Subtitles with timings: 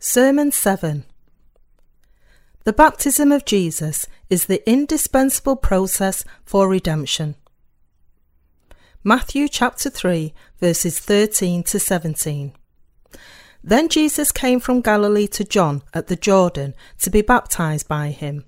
[0.00, 1.04] Sermon 7
[2.62, 7.34] The baptism of Jesus is the indispensable process for redemption.
[9.02, 12.52] Matthew chapter 3, verses 13 to 17.
[13.64, 18.44] Then Jesus came from Galilee to John at the Jordan to be baptized by him.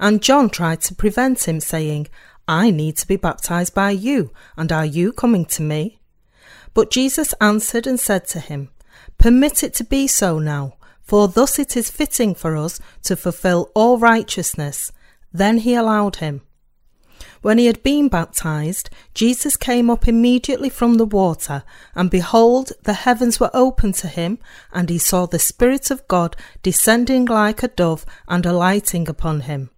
[0.00, 2.08] And John tried to prevent him, saying,
[2.48, 6.00] I need to be baptized by you, and are you coming to me?
[6.74, 8.70] But Jesus answered and said to him,
[9.18, 10.74] Permit it to be so now
[11.10, 14.92] for thus it is fitting for us to fulfill all righteousness.
[15.32, 16.42] Then he allowed him.
[17.42, 21.64] When he had been baptized, Jesus came up immediately from the water,
[21.96, 24.38] and behold, the heavens were opened to him,
[24.72, 29.70] and he saw the Spirit of God descending like a dove and alighting upon him.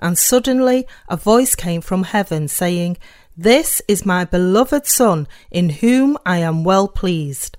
[0.00, 2.96] And suddenly a voice came from heaven, saying,
[3.36, 7.58] This is my beloved Son, in whom I am well pleased.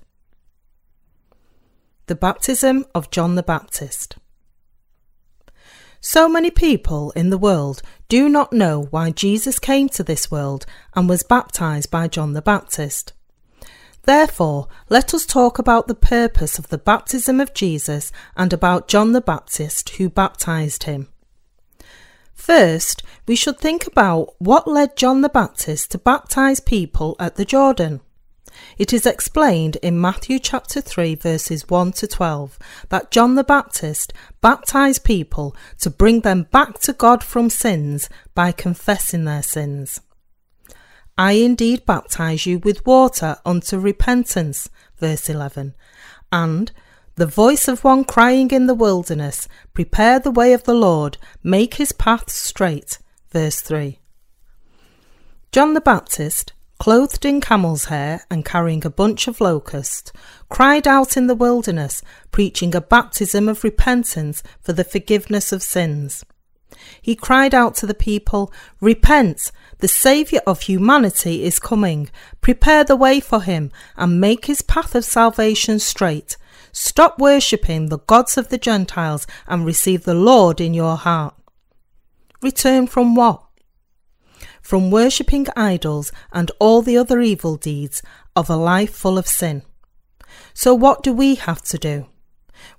[2.06, 4.16] The baptism of John the Baptist.
[6.02, 10.66] So many people in the world do not know why Jesus came to this world
[10.94, 13.14] and was baptized by John the Baptist.
[14.02, 19.12] Therefore, let us talk about the purpose of the baptism of Jesus and about John
[19.12, 21.08] the Baptist who baptized him.
[22.34, 27.46] First, we should think about what led John the Baptist to baptize people at the
[27.46, 28.02] Jordan.
[28.76, 32.58] It is explained in Matthew chapter 3 verses 1 to 12
[32.88, 38.50] that John the Baptist baptized people to bring them back to God from sins by
[38.50, 40.00] confessing their sins.
[41.16, 45.74] I indeed baptize you with water unto repentance, verse 11,
[46.32, 46.72] and
[47.14, 51.74] the voice of one crying in the wilderness, Prepare the way of the Lord, make
[51.74, 52.98] his paths straight,
[53.30, 54.00] verse 3.
[55.52, 60.12] John the Baptist clothed in camel's hair and carrying a bunch of locusts,
[60.48, 66.24] cried out in the wilderness, preaching a baptism of repentance for the forgiveness of sins.
[67.00, 69.52] He cried out to the people, Repent!
[69.78, 72.10] The Saviour of humanity is coming.
[72.40, 76.36] Prepare the way for him and make his path of salvation straight.
[76.72, 81.34] Stop worshipping the gods of the Gentiles and receive the Lord in your heart.
[82.42, 83.44] Return from what?
[84.64, 88.02] From worshipping idols and all the other evil deeds
[88.34, 89.62] of a life full of sin.
[90.54, 92.06] So, what do we have to do?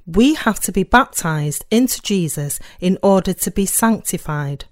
[0.05, 4.65] We have to be baptized into Jesus in order to be sanctified.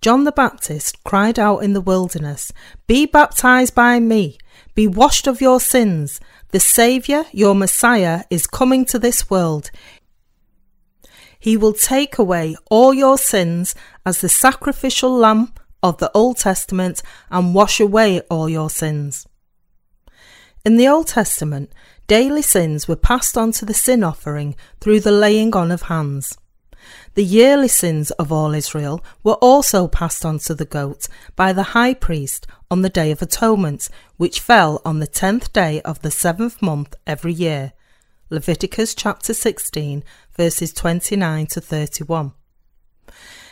[0.00, 2.52] John the Baptist cried out in the wilderness,
[2.86, 4.38] Be baptized by me,
[4.74, 6.20] be washed of your sins.
[6.50, 9.70] The Saviour, your Messiah, is coming to this world.
[11.38, 13.74] He will take away all your sins
[14.04, 15.52] as the sacrificial lamb
[15.82, 19.26] of the Old Testament and wash away all your sins.
[20.64, 21.72] In the Old Testament,
[22.06, 26.36] daily sins were passed on to the sin offering through the laying on of hands.
[27.14, 31.74] The yearly sins of all Israel were also passed on to the goat by the
[31.74, 36.10] high priest on the Day of Atonement, which fell on the tenth day of the
[36.10, 37.72] seventh month every year.
[38.30, 40.04] Leviticus chapter 16,
[40.36, 42.32] verses 29 to 31.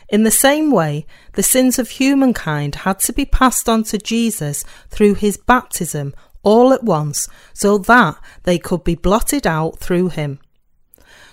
[0.09, 4.65] In the same way, the sins of humankind had to be passed on to Jesus
[4.89, 10.39] through his baptism all at once so that they could be blotted out through him.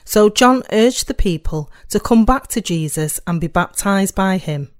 [0.05, 4.71] So John urged the people to come back to Jesus and be baptized by him.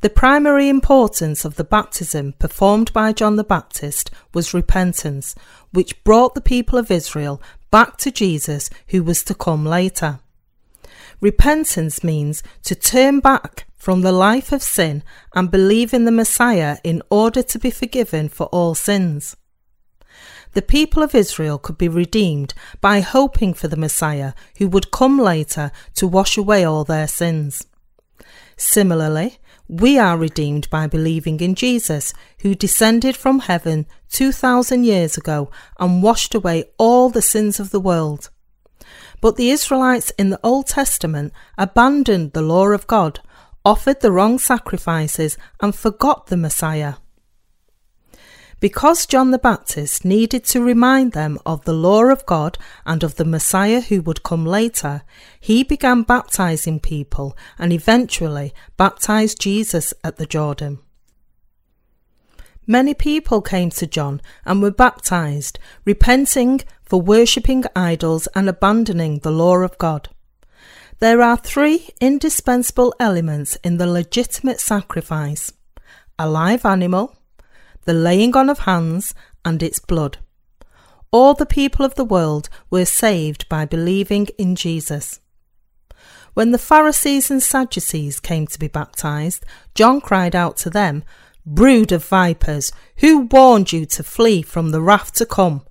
[0.00, 5.36] The primary importance of the baptism performed by John the Baptist was repentance,
[5.72, 7.40] which brought the people of Israel
[7.70, 10.18] back to Jesus, who was to come later.
[11.22, 15.04] Repentance means to turn back from the life of sin
[15.36, 19.36] and believe in the Messiah in order to be forgiven for all sins.
[20.54, 25.16] The people of Israel could be redeemed by hoping for the Messiah who would come
[25.16, 27.68] later to wash away all their sins.
[28.56, 29.38] Similarly,
[29.68, 36.02] we are redeemed by believing in Jesus, who descended from heaven 2,000 years ago and
[36.02, 38.28] washed away all the sins of the world.
[39.22, 43.20] But the Israelites in the Old Testament abandoned the law of God,
[43.64, 46.94] offered the wrong sacrifices, and forgot the Messiah.
[48.58, 53.14] Because John the Baptist needed to remind them of the law of God and of
[53.14, 55.02] the Messiah who would come later,
[55.38, 60.80] he began baptizing people and eventually baptized Jesus at the Jordan.
[62.66, 66.60] Many people came to John and were baptized, repenting
[66.92, 70.10] for worshipping idols and abandoning the law of God.
[70.98, 75.50] There are three indispensable elements in the legitimate sacrifice
[76.18, 77.16] a live animal,
[77.86, 80.18] the laying on of hands, and its blood.
[81.10, 85.18] all the people of the world were saved by believing in Jesus.
[86.34, 91.04] When the Pharisees and Sadducees came to be baptized, John cried out to them,
[91.46, 95.62] Brood of vipers, who warned you to flee from the wrath to come?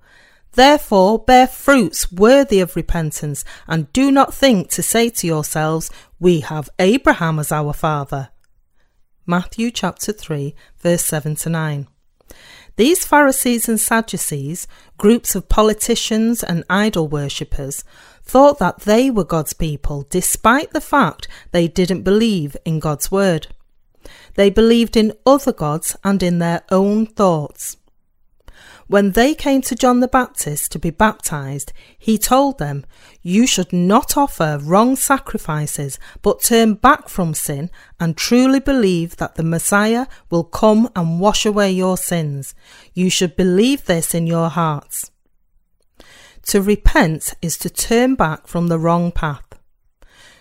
[0.54, 5.90] Therefore bear fruits worthy of repentance, and do not think to say to yourselves,
[6.20, 8.28] We have Abraham as our father.
[9.26, 11.88] Matthew chapter 3, verse 7 to 9.
[12.76, 14.66] These Pharisees and Sadducees,
[14.96, 17.84] groups of politicians and idol worshippers,
[18.24, 23.48] thought that they were God's people despite the fact they didn't believe in God's word.
[24.34, 27.76] They believed in other gods and in their own thoughts.
[28.88, 32.84] When they came to John the Baptist to be baptized, he told them,
[33.22, 37.70] You should not offer wrong sacrifices, but turn back from sin
[38.00, 42.54] and truly believe that the Messiah will come and wash away your sins.
[42.92, 45.10] You should believe this in your hearts.
[46.46, 49.44] To repent is to turn back from the wrong path.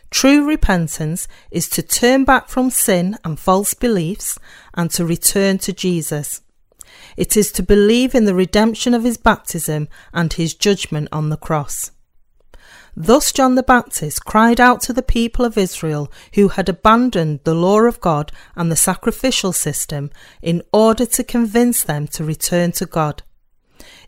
[0.10, 4.38] True repentance is to turn back from sin and false beliefs
[4.74, 6.42] and to return to Jesus.
[7.18, 11.38] It is to believe in the redemption of his baptism and his judgment on the
[11.38, 11.92] cross.
[12.96, 17.54] Thus John the Baptist cried out to the people of Israel who had abandoned the
[17.54, 20.12] law of God and the sacrificial system
[20.42, 23.24] in order to convince them to return to God.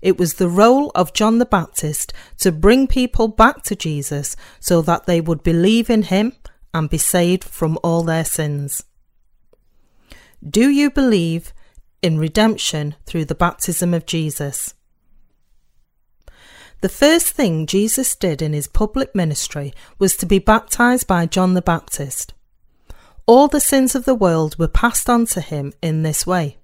[0.01, 4.81] It was the role of John the Baptist to bring people back to Jesus so
[4.81, 6.33] that they would believe in him
[6.73, 8.83] and be saved from all their sins.
[10.47, 11.53] Do you believe
[12.03, 14.75] in redemption through the baptism of Jesus?
[16.81, 21.53] The first thing Jesus did in his public ministry was to be baptized by John
[21.53, 22.33] the Baptist.
[23.25, 26.57] All the sins of the world were passed on to him in this way.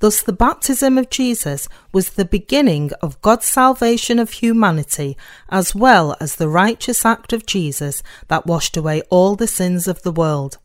[0.00, 5.16] Thus, the baptism of Jesus was the beginning of God's salvation of humanity,
[5.48, 10.02] as well as the righteous act of Jesus that washed away all the sins of
[10.02, 10.58] the world.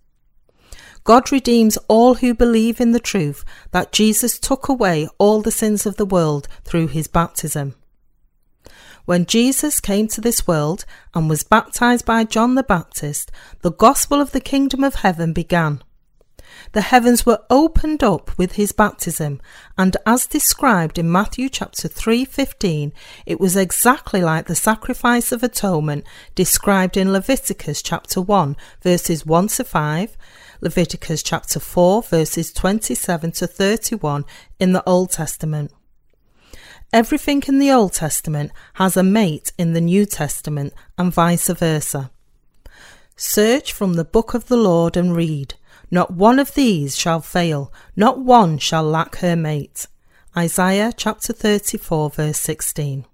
[1.09, 5.87] God redeems all who believe in the truth that Jesus took away all the sins
[5.87, 7.73] of the world through his baptism.
[9.05, 10.85] When Jesus came to this world
[11.15, 15.81] and was baptized by John the Baptist, the gospel of the kingdom of heaven began
[16.71, 19.39] the heavens were opened up with his baptism,
[19.77, 22.91] and as described in Matthew chapter 3:15,
[23.25, 29.47] it was exactly like the sacrifice of atonement described in Leviticus chapter 1 verses 1
[29.47, 30.17] to 5,
[30.61, 34.25] Leviticus chapter 4 verses 27 to 31
[34.59, 35.71] in the Old Testament.
[36.91, 42.11] Everything in the Old Testament has a mate in the New Testament and vice versa.
[43.15, 45.53] Search from the book of the Lord and read.
[45.91, 49.87] Not one of these shall fail, not one shall lack her mate.
[50.35, 53.05] Isaiah chapter 34, verse 16.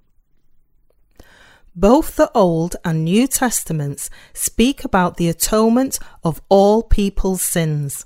[1.75, 8.06] Both the Old and New Testaments speak about the atonement of all people's sins.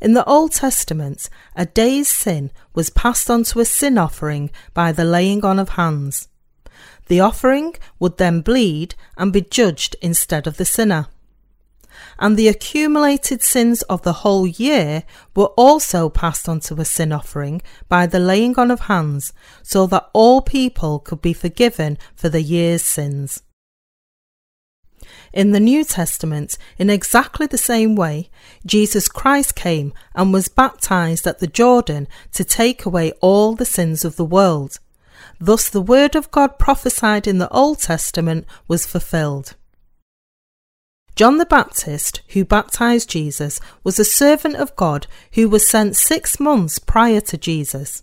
[0.00, 4.92] In the Old Testament, a day's sin was passed on to a sin offering by
[4.92, 6.28] the laying on of hands.
[7.06, 11.06] The offering would then bleed and be judged instead of the sinner
[12.18, 15.02] and the accumulated sins of the whole year
[15.34, 19.32] were also passed on to a sin offering by the laying on of hands,
[19.62, 23.42] so that all people could be forgiven for the year's sins.
[25.32, 28.30] In the New Testament, in exactly the same way,
[28.64, 34.04] Jesus Christ came and was baptized at the Jordan to take away all the sins
[34.04, 34.78] of the world.
[35.38, 39.54] Thus, the word of God prophesied in the Old Testament was fulfilled.
[41.16, 46.38] John the Baptist, who baptized Jesus, was a servant of God who was sent six
[46.38, 48.02] months prior to Jesus.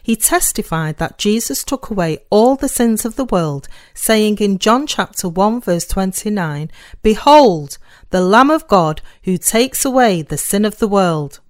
[0.00, 4.86] He testified that Jesus took away all the sins of the world, saying in John
[4.86, 6.70] chapter 1 verse 29,
[7.02, 7.78] Behold,
[8.10, 11.40] the Lamb of God who takes away the sin of the world.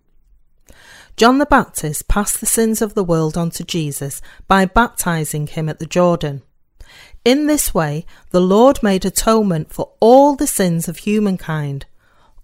[1.18, 5.68] John the Baptist passed the sins of the world on to Jesus by baptizing him
[5.68, 6.42] at the Jordan.
[7.24, 11.86] In this way, the Lord made atonement for all the sins of humankind.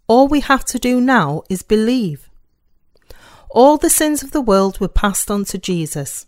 [0.06, 2.30] All we have to do now is believe.
[3.50, 6.26] All the sins of the world were passed on to Jesus.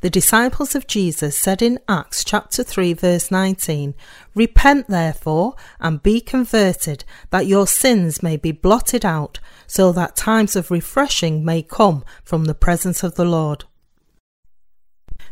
[0.00, 3.94] The disciples of Jesus said in Acts chapter 3 verse 19,
[4.34, 10.56] Repent therefore and be converted, that your sins may be blotted out, so that times
[10.56, 13.64] of refreshing may come from the presence of the Lord.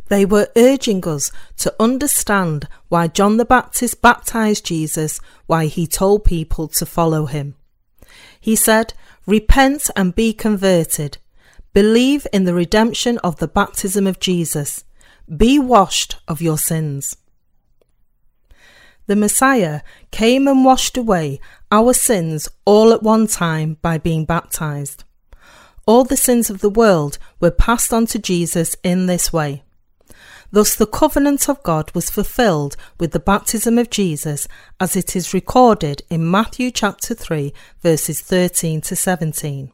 [0.08, 6.24] They were urging us to understand why John the Baptist baptized Jesus, why he told
[6.24, 7.56] people to follow him.
[8.40, 8.94] He said,
[9.26, 11.18] Repent and be converted.
[11.72, 14.84] Believe in the redemption of the baptism of Jesus.
[15.34, 17.16] Be washed of your sins.
[19.06, 25.04] The Messiah came and washed away our sins all at one time by being baptized.
[25.86, 29.62] All the sins of the world were passed on to Jesus in this way.
[30.50, 34.46] Thus, the covenant of God was fulfilled with the baptism of Jesus,
[34.80, 39.72] as it is recorded in Matthew chapter 3, verses 13 to 17.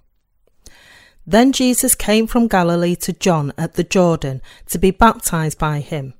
[1.26, 6.14] Then Jesus came from Galilee to John at the Jordan to be baptized by him.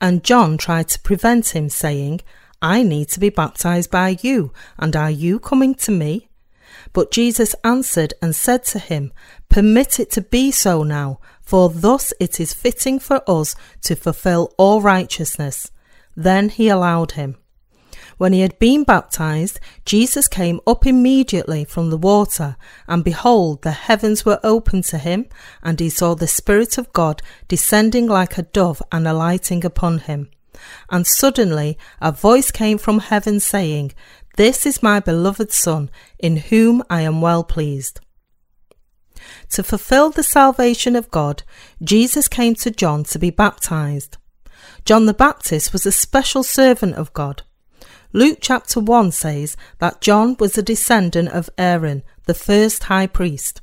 [0.00, 2.20] And John tried to prevent him, saying,
[2.60, 6.28] I need to be baptized by you, and are you coming to me?
[6.92, 9.12] But Jesus answered and said to him,
[9.48, 11.20] Permit it to be so now,
[11.52, 15.70] for thus it is fitting for us to fulfill all righteousness.
[16.16, 17.36] Then he allowed him.
[18.16, 22.56] When he had been baptized, Jesus came up immediately from the water,
[22.88, 25.26] and behold, the heavens were opened to him,
[25.62, 30.30] and he saw the Spirit of God descending like a dove and alighting upon him.
[30.88, 33.92] And suddenly a voice came from heaven saying,
[34.38, 38.00] This is my beloved Son, in whom I am well pleased.
[39.50, 41.42] To fulfill the salvation of God,
[41.82, 44.16] Jesus came to John to be baptized.
[44.84, 47.42] John the Baptist was a special servant of God.
[48.12, 53.62] Luke chapter 1 says that John was a descendant of Aaron, the first high priest.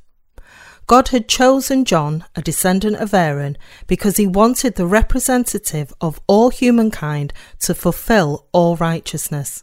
[0.86, 6.50] God had chosen John, a descendant of Aaron, because he wanted the representative of all
[6.50, 9.62] humankind to fulfill all righteousness.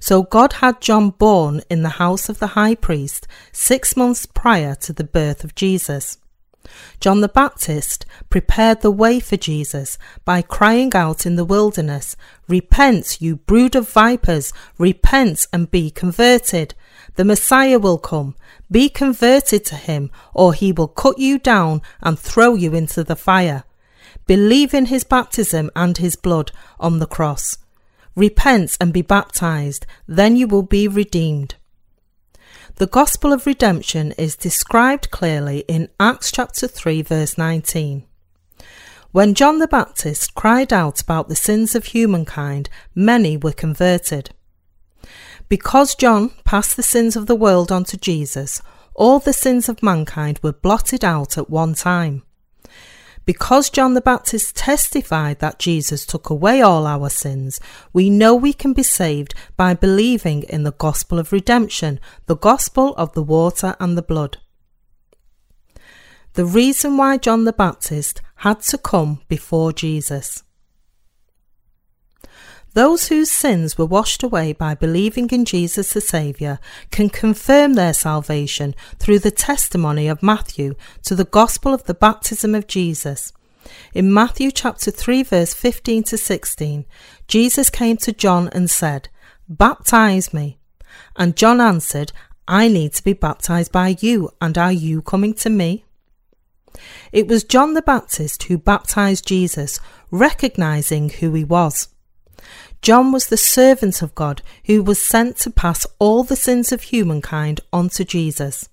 [0.00, 4.74] So God had John born in the house of the high priest six months prior
[4.76, 6.18] to the birth of Jesus.
[6.98, 12.16] John the Baptist prepared the way for Jesus by crying out in the wilderness,
[12.48, 16.74] Repent, you brood of vipers, repent and be converted.
[17.16, 18.34] The Messiah will come.
[18.70, 23.16] Be converted to him, or he will cut you down and throw you into the
[23.16, 23.64] fire.
[24.26, 26.50] Believe in his baptism and his blood
[26.80, 27.58] on the cross.
[28.16, 31.56] Repent and be baptized, then you will be redeemed.
[32.76, 38.04] The gospel of redemption is described clearly in Acts chapter 3 verse 19.
[39.12, 44.30] When John the Baptist cried out about the sins of humankind, many were converted.
[45.48, 48.60] Because John passed the sins of the world on to Jesus,
[48.94, 52.24] all the sins of mankind were blotted out at one time.
[53.24, 57.58] Because John the Baptist testified that Jesus took away all our sins,
[57.92, 62.94] we know we can be saved by believing in the gospel of redemption, the gospel
[62.96, 64.38] of the water and the blood.
[66.34, 70.42] The reason why John the Baptist had to come before Jesus.
[72.74, 76.58] Those whose sins were washed away by believing in Jesus the Saviour
[76.90, 82.52] can confirm their salvation through the testimony of Matthew to the gospel of the baptism
[82.52, 83.32] of Jesus.
[83.94, 86.84] In Matthew chapter 3 verse 15 to 16,
[87.28, 89.08] Jesus came to John and said,
[89.48, 90.58] Baptize me.
[91.16, 92.12] And John answered,
[92.48, 95.84] I need to be baptized by you, and are you coming to me?
[97.12, 99.78] It was John the Baptist who baptized Jesus,
[100.10, 101.88] recognizing who he was.
[102.84, 106.82] John was the servant of God who was sent to pass all the sins of
[106.82, 108.68] humankind onto Jesus.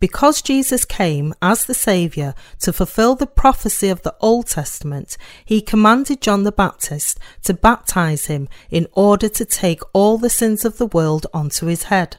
[0.00, 5.60] Because Jesus came as the Saviour to fulfill the prophecy of the Old Testament, he
[5.60, 10.78] commanded John the Baptist to baptize him in order to take all the sins of
[10.78, 12.16] the world onto his head.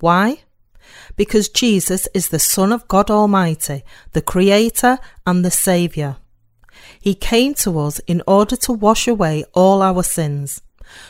[0.00, 0.38] Why?
[1.14, 6.16] Because Jesus is the Son of God Almighty, the Creator and the Saviour.
[7.04, 10.62] He came to us in order to wash away all our sins.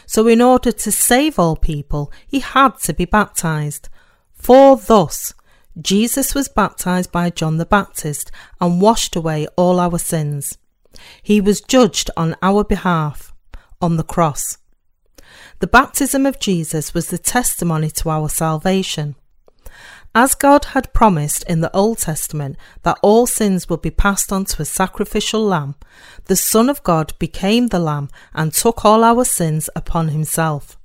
[0.07, 3.89] So, in order to save all people, he had to be baptized.
[4.33, 5.35] For thus,
[5.81, 10.59] Jesus was baptized by John the Baptist and washed away all our sins.
[11.23, 13.33] He was judged on our behalf
[13.81, 14.59] on the cross.
[15.61, 19.15] The baptism of Jesus was the testimony to our salvation.
[20.17, 24.45] As God had promised in the Old Testament that all sins would be passed on
[24.45, 25.75] to a sacrificial lamb,
[26.27, 30.79] the Son of God became the lamb and took all our sins upon himself.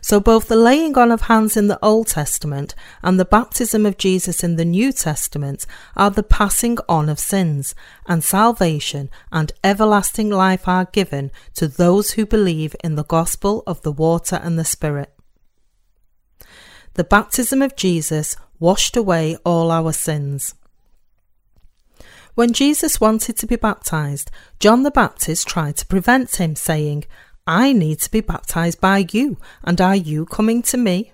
[0.00, 3.98] So both the laying on of hands in the Old Testament and the baptism of
[3.98, 7.74] Jesus in the New Testament are the passing on of sins,
[8.06, 13.82] and salvation and everlasting life are given to those who believe in the gospel of
[13.82, 15.15] the water and the Spirit.
[16.96, 20.54] The baptism of Jesus washed away all our sins.
[22.34, 27.04] When Jesus wanted to be baptized, John the Baptist tried to prevent him, saying,
[27.46, 31.12] I need to be baptized by you, and are you coming to me?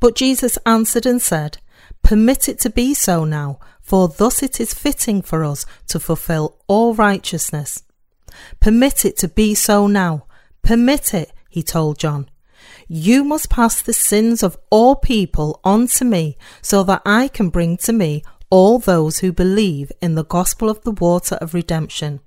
[0.00, 1.58] But Jesus answered and said,
[2.02, 6.56] Permit it to be so now, for thus it is fitting for us to fulfill
[6.68, 7.82] all righteousness.
[8.60, 10.24] Permit it to be so now.
[10.62, 12.29] Permit it, he told John.
[12.92, 17.48] You must pass the sins of all people on to me so that I can
[17.48, 22.18] bring to me all those who believe in the gospel of the water of redemption.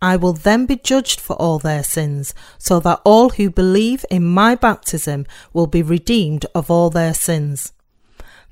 [0.00, 4.24] I will then be judged for all their sins, so that all who believe in
[4.24, 7.72] my baptism will be redeemed of all their sins.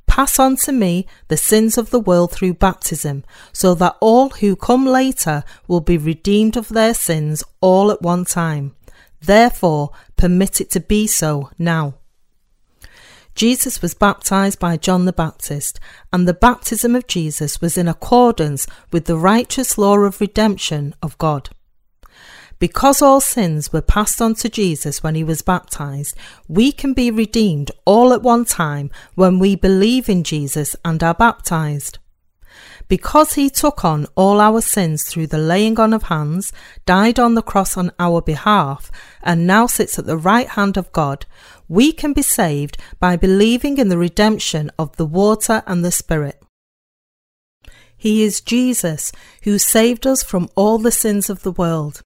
[0.09, 4.57] Pass on to me the sins of the world through baptism, so that all who
[4.57, 8.75] come later will be redeemed of their sins all at one time.
[9.21, 11.94] Therefore, permit it to be so now.
[13.34, 15.78] Jesus was baptized by John the Baptist,
[16.12, 21.16] and the baptism of Jesus was in accordance with the righteous law of redemption of
[21.18, 21.50] God.
[22.58, 26.16] Because all sins were passed on to Jesus when he was baptized,
[26.48, 31.14] we can be redeemed all at one time when we believe in Jesus and are
[31.14, 31.98] baptized.
[32.88, 36.52] Because he took on all our sins through the laying on of hands,
[36.87, 38.90] died on the cross on our behalf,
[39.23, 41.26] and now sits at the right hand of God,
[41.68, 46.42] we can be saved by believing in the redemption of the water and the Spirit.
[47.95, 52.00] He is Jesus who saved us from all the sins of the world.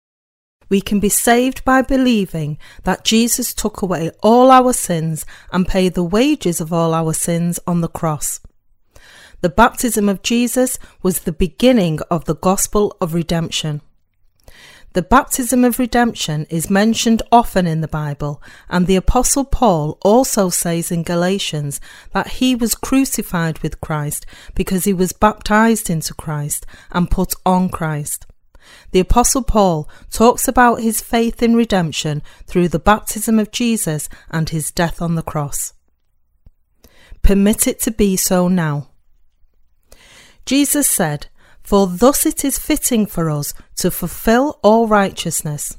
[0.68, 5.94] We can be saved by believing that Jesus took away all our sins and paid
[5.94, 8.40] the wages of all our sins on the cross.
[9.42, 13.82] The baptism of Jesus was the beginning of the gospel of redemption.
[14.92, 20.48] The baptism of redemption is mentioned often in the Bible, and the Apostle Paul also
[20.48, 21.80] says in Galatians
[22.12, 27.68] that he was crucified with Christ because he was baptized into Christ and put on
[27.68, 28.26] Christ.
[28.92, 34.50] The Apostle Paul talks about his faith in redemption through the baptism of Jesus and
[34.50, 35.72] his death on the cross.
[37.22, 38.91] Permit it to be so now.
[40.46, 41.28] Jesus said,
[41.62, 45.76] For thus it is fitting for us to fulfill all righteousness.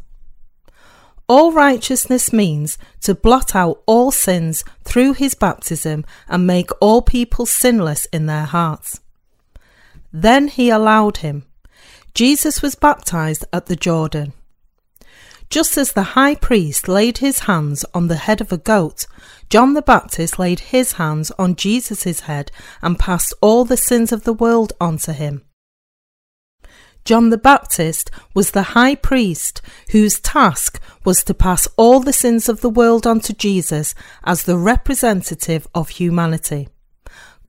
[1.27, 7.45] All righteousness means to blot out all sins through his baptism and make all people
[7.45, 8.99] sinless in their hearts.
[10.12, 11.45] Then he allowed him.
[12.13, 14.34] Jesus was baptized at the Jordan.
[15.54, 19.06] Just as the high priest laid his hands on the head of a goat,
[19.52, 24.24] John the Baptist laid his hands on Jesus' head and passed all the sins of
[24.24, 25.44] the world onto him.
[27.06, 29.62] John the Baptist was the high priest
[29.92, 34.58] whose task was to pass all the sins of the world onto Jesus as the
[34.58, 36.70] representative of humanity.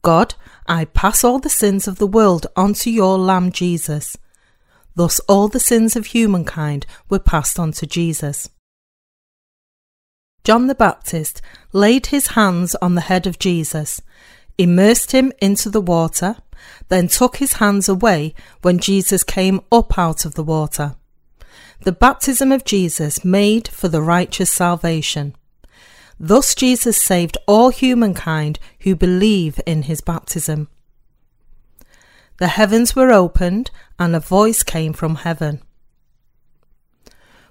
[0.02, 0.34] God,
[0.66, 4.18] I pass all the sins of the world onto your Lamb Jesus.
[4.94, 8.48] Thus, all the sins of humankind were passed on to Jesus.
[10.44, 11.40] John the Baptist
[11.72, 14.02] laid his hands on the head of Jesus,
[14.58, 16.36] immersed him into the water,
[16.88, 20.96] then took his hands away when Jesus came up out of the water.
[21.82, 25.34] The baptism of Jesus made for the righteous salvation.
[26.20, 30.68] Thus Jesus saved all humankind who believe in his baptism.
[32.38, 35.62] The heavens were opened, and a voice came from heaven.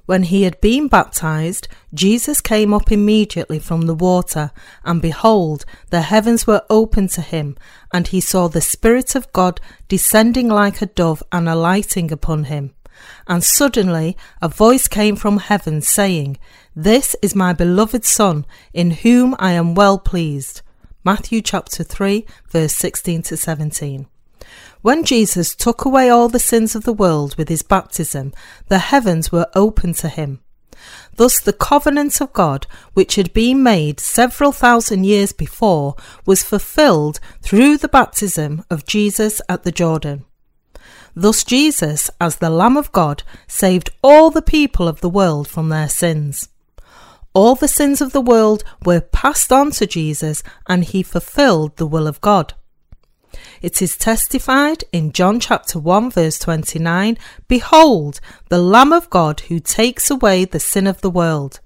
[0.06, 4.52] When he had been baptized, Jesus came up immediately from the water,
[4.84, 7.56] and behold, the heavens were opened to him,
[7.93, 12.74] and he saw the Spirit of God descending like a dove and alighting upon him.
[13.28, 16.38] And suddenly a voice came from heaven, saying,
[16.76, 20.62] This is my beloved Son, in whom I am well pleased.
[21.06, 24.08] Matthew chapter 3, verse 16 to 17.
[24.84, 28.34] When Jesus took away all the sins of the world with his baptism,
[28.67, 30.41] the heavens were opened to him.
[31.15, 37.22] Thus, the covenant of God, which had been made several thousand years before, was fulfilled
[37.41, 40.26] through the baptism of Jesus at the Jordan.
[41.15, 45.69] Thus, Jesus, as the Lamb of God, saved all the people of the world from
[45.69, 46.50] their sins.
[47.34, 51.88] All the sins of the world were passed on to Jesus, and he fulfilled the
[51.88, 52.54] will of God.
[53.62, 57.17] It is testified in John chapter 1 verse 29,
[57.48, 58.19] Behold,
[58.50, 61.60] the Lamb of God who takes away the sin of the world.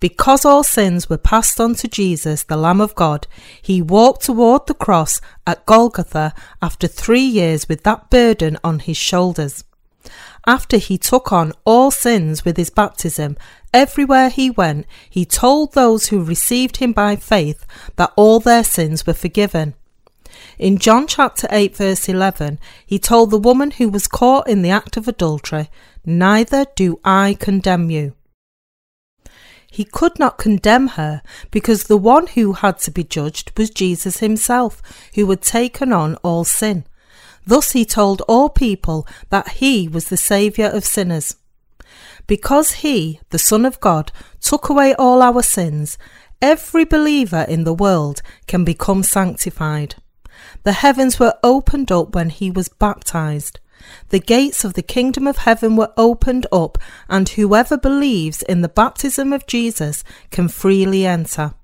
[0.00, 3.26] Because all sins were passed on to Jesus, the Lamb of God,
[3.60, 8.96] he walked toward the cross at Golgotha after three years with that burden on his
[8.96, 9.64] shoulders.
[10.46, 13.36] After he took on all sins with his baptism,
[13.74, 19.06] everywhere he went, he told those who received him by faith that all their sins
[19.06, 19.74] were forgiven.
[20.58, 24.70] In John chapter 8, verse 11, he told the woman who was caught in the
[24.70, 25.70] act of adultery,
[26.04, 28.14] Neither do I condemn you.
[29.70, 34.18] He could not condemn her because the one who had to be judged was Jesus
[34.18, 34.82] himself,
[35.14, 36.84] who had taken on all sin.
[37.46, 41.36] Thus he told all people that he was the Saviour of sinners.
[42.26, 45.98] Because he, the Son of God, took away all our sins,
[46.42, 49.94] every believer in the world can become sanctified.
[50.68, 53.58] The heavens were opened up when he was baptized.
[54.10, 56.76] The gates of the kingdom of heaven were opened up,
[57.08, 61.54] and whoever believes in the baptism of Jesus can freely enter.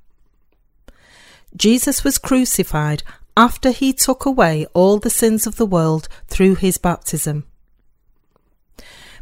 [1.54, 3.02] Jesus was crucified
[3.36, 7.44] after he took away all the sins of the world through his baptism.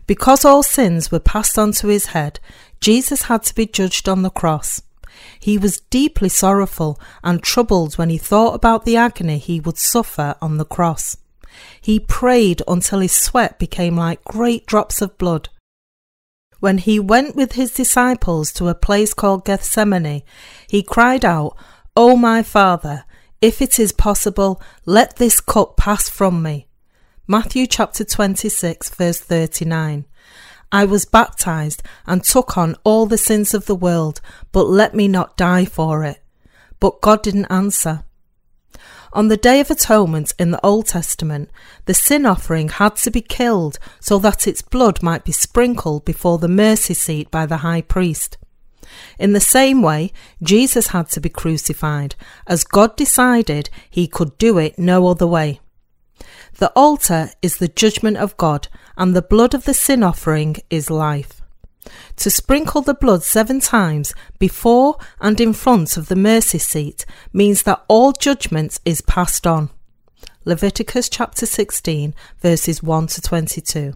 [0.07, 2.39] Because all sins were passed on to his head,
[2.81, 4.81] Jesus had to be judged on the cross.
[5.43, 10.37] He was deeply sorrowful and troubled when he thought about the agony he would suffer
[10.41, 11.17] on the cross.
[11.81, 15.49] He prayed until his sweat became like great drops of blood.
[16.61, 20.23] When he went with his disciples to a place called Gethsemane,
[20.69, 21.57] he cried out,
[21.97, 23.05] O my Father,
[23.41, 26.69] if it is possible, let this cup pass from me.
[27.27, 30.05] Matthew chapter 26, verse 39.
[30.73, 35.07] I was baptized and took on all the sins of the world, but let me
[35.07, 36.23] not die for it.
[36.81, 38.05] But God didn't answer.
[39.13, 41.51] On the Day of Atonement in the Old Testament,
[41.85, 46.39] the sin offering had to be killed so that its blood might be sprinkled before
[46.39, 48.39] the mercy seat by the high priest.
[49.19, 52.15] In the same way, Jesus had to be crucified,
[52.47, 55.61] as God decided he could do it no other way.
[56.63, 60.93] The altar is the judgment of God, and the blood of the sin offering is
[60.93, 61.43] life.
[62.19, 67.65] To sprinkle the blood seven times before and in front of the mercy seat means
[67.65, 69.71] that all judgment is passed on.
[70.45, 73.95] Leviticus chapter 16, verses 1 to 22.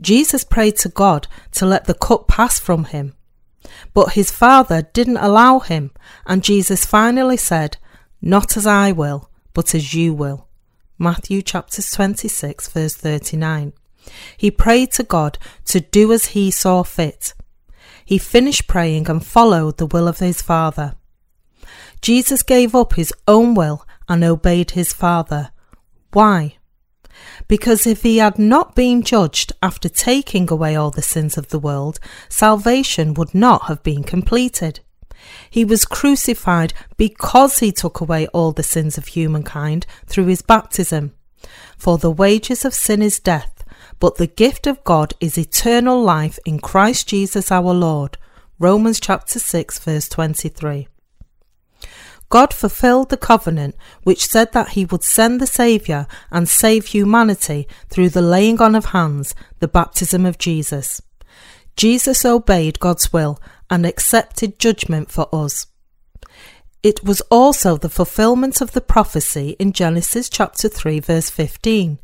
[0.00, 3.14] Jesus prayed to God to let the cup pass from him.
[3.92, 5.92] But his father didn't allow him,
[6.26, 7.76] and Jesus finally said,
[8.20, 10.48] Not as I will, but as you will.
[10.98, 13.72] Matthew chapter 26, verse 39.
[14.36, 17.34] He prayed to God to do as he saw fit.
[18.04, 20.94] He finished praying and followed the will of his Father.
[22.02, 25.50] Jesus gave up his own will and obeyed his Father.
[26.12, 26.58] Why?
[27.48, 31.58] because if he had not been judged after taking away all the sins of the
[31.58, 34.80] world, salvation would not have been completed.
[35.50, 41.14] He was crucified because he took away all the sins of humankind through his baptism.
[41.76, 43.64] For the wages of sin is death,
[44.00, 48.18] but the gift of God is eternal life in Christ Jesus our Lord.
[48.58, 50.88] Romans chapter 6 verse 23.
[52.30, 57.68] God fulfilled the covenant which said that he would send the Saviour and save humanity
[57.88, 61.00] through the laying on of hands, the baptism of Jesus.
[61.76, 63.38] Jesus obeyed God's will
[63.70, 65.66] and accepted judgment for us.
[66.82, 71.98] It was also the fulfillment of the prophecy in Genesis chapter 3 verse 15.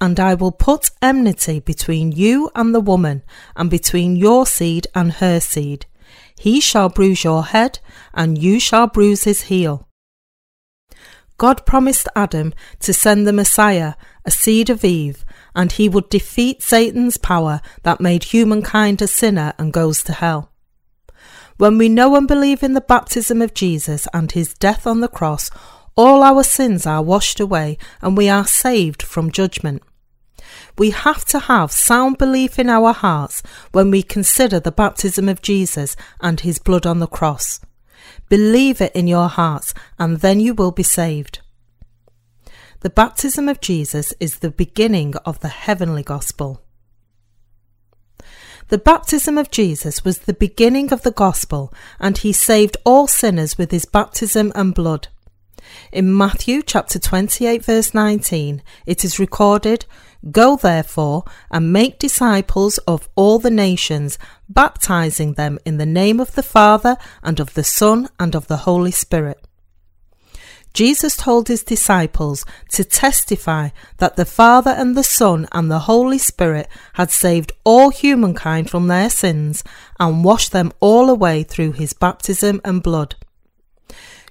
[0.00, 3.22] And I will put enmity between you and the woman,
[3.54, 5.86] and between your seed and her seed.
[6.38, 7.78] He shall bruise your head,
[8.12, 9.88] and you shall bruise his heel.
[11.38, 16.62] God promised Adam to send the Messiah, a seed of Eve, and he would defeat
[16.62, 20.52] Satan's power that made humankind a sinner and goes to hell.
[21.58, 25.08] When we know and believe in the baptism of Jesus and his death on the
[25.08, 25.50] cross,
[25.96, 29.82] all our sins are washed away and we are saved from judgment.
[30.76, 33.42] We have to have sound belief in our hearts
[33.72, 37.60] when we consider the baptism of Jesus and his blood on the cross.
[38.28, 41.40] Believe it in your hearts, and then you will be saved.
[42.80, 46.65] The baptism of Jesus is the beginning of the heavenly gospel.
[48.68, 53.56] The baptism of Jesus was the beginning of the gospel, and he saved all sinners
[53.56, 55.06] with his baptism and blood.
[55.92, 59.86] In Matthew chapter 28 verse 19, it is recorded,
[60.32, 66.34] Go therefore and make disciples of all the nations, baptizing them in the name of
[66.34, 69.45] the Father and of the Son and of the Holy Spirit.
[70.76, 76.18] Jesus told his disciples to testify that the Father and the Son and the Holy
[76.18, 79.64] Spirit had saved all humankind from their sins
[79.98, 83.14] and washed them all away through his baptism and blood.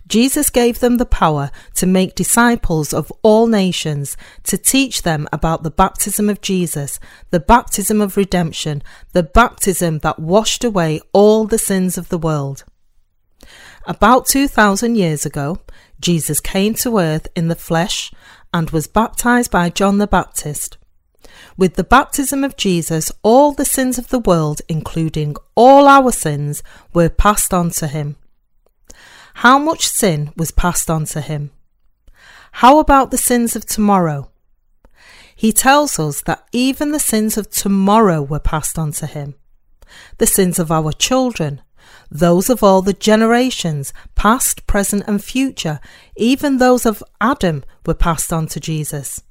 [0.08, 5.63] Jesus gave them the power to make disciples of all nations, to teach them about
[5.63, 6.99] the baptism of Jesus,
[7.31, 12.65] the baptism of redemption, the baptism that washed away all the sins of the world.
[13.88, 15.60] About 2,000 years ago,
[16.00, 18.12] Jesus came to earth in the flesh
[18.52, 20.78] and was baptized by John the Baptist.
[21.56, 26.63] With the baptism of Jesus, all the sins of the world, including all our sins,
[26.93, 28.15] were passed on to him.
[29.36, 31.52] How much sin was passed on to him?
[32.54, 34.32] How about the sins of tomorrow?
[35.36, 39.36] He tells us that even the sins of tomorrow were passed on to him.
[40.17, 41.62] The sins of our children,
[42.10, 45.80] those of all the generations, past, present, and future,
[46.15, 49.22] even those of Adam, were passed on to Jesus.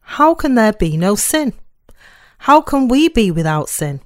[0.00, 1.52] How can there be no sin?
[2.38, 4.00] How can we be without sin?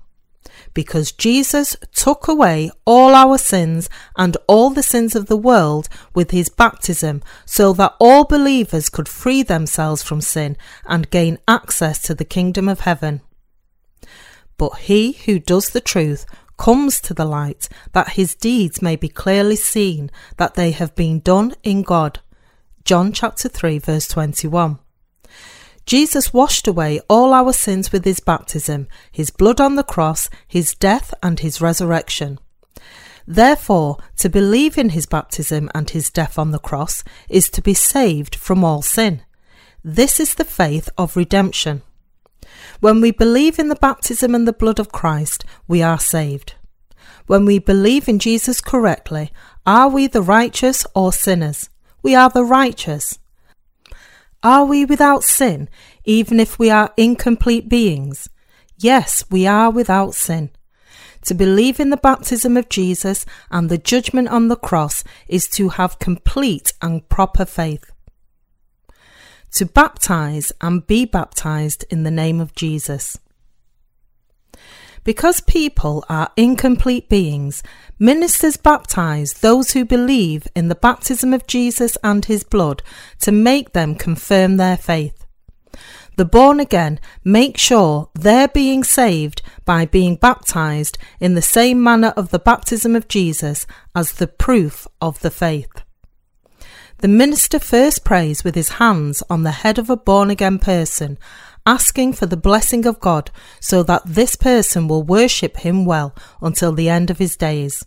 [0.73, 6.31] Because Jesus took away all our sins and all the sins of the world with
[6.31, 12.15] his baptism, so that all believers could free themselves from sin and gain access to
[12.15, 13.21] the kingdom of heaven.
[14.57, 16.27] But he who does the truth
[16.61, 21.19] comes to the light, that his deeds may be clearly seen, that they have been
[21.21, 22.21] done in God.
[22.85, 24.79] John chapter 3 verse 21.
[25.87, 30.75] Jesus washed away all our sins with his baptism, his blood on the cross, his
[30.75, 32.39] death, and his resurrection.
[33.27, 37.73] Therefore, to believe in his baptism and his death on the cross is to be
[37.73, 39.23] saved from all sin.
[39.83, 41.81] This is the faith of redemption.
[42.81, 46.55] When we believe in the baptism and the blood of Christ, we are saved.
[47.27, 49.31] When we believe in Jesus correctly,
[49.67, 51.69] are we the righteous or sinners?
[52.03, 53.19] We are the righteous.
[54.43, 55.69] Are we without sin,
[56.07, 58.31] even if we are incomplete beings?
[58.79, 60.51] Yes, we are without sin.
[61.27, 65.69] To believe in the baptism of Jesus and the judgment on the cross is to
[65.69, 67.85] have complete and proper faith.
[69.53, 73.19] To baptize and be baptized in the name of Jesus.
[75.03, 77.63] Because people are incomplete beings,
[77.99, 82.83] ministers baptize those who believe in the baptism of Jesus and his blood
[83.21, 85.27] to make them confirm their faith.
[86.17, 92.13] The born again make sure they're being saved by being baptized in the same manner
[92.17, 95.83] of the baptism of Jesus as the proof of the faith.
[97.01, 101.19] The minister first prays with his hands on the head of a born again person
[101.67, 106.73] asking for the blessing of God so that this person will worship him well until
[106.73, 107.85] the end of his days.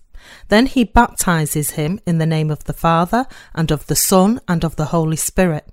[0.48, 4.64] Then he baptizes him in the name of the Father, and of the Son, and
[4.64, 5.68] of the Holy Spirit.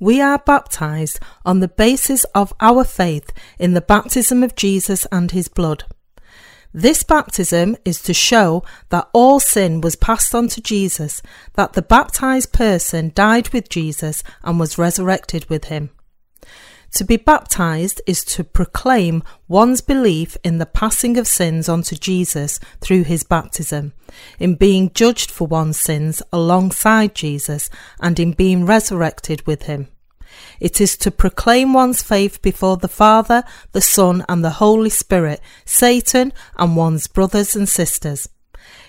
[0.00, 5.30] We are baptized on the basis of our faith in the baptism of Jesus and
[5.30, 5.84] his blood.
[6.78, 11.20] This baptism is to show that all sin was passed on to Jesus,
[11.54, 15.90] that the baptized person died with Jesus and was resurrected with him.
[16.92, 22.60] To be baptized is to proclaim one's belief in the passing of sins onto Jesus
[22.80, 23.92] through his baptism,
[24.38, 29.88] in being judged for one's sins alongside Jesus, and in being resurrected with him.
[30.60, 35.40] It is to proclaim one's faith before the Father, the Son, and the Holy Spirit,
[35.64, 38.28] Satan, and one's brothers and sisters.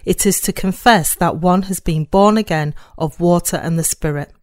[0.06, 4.34] It is to confess that one has been born again of water and the Spirit.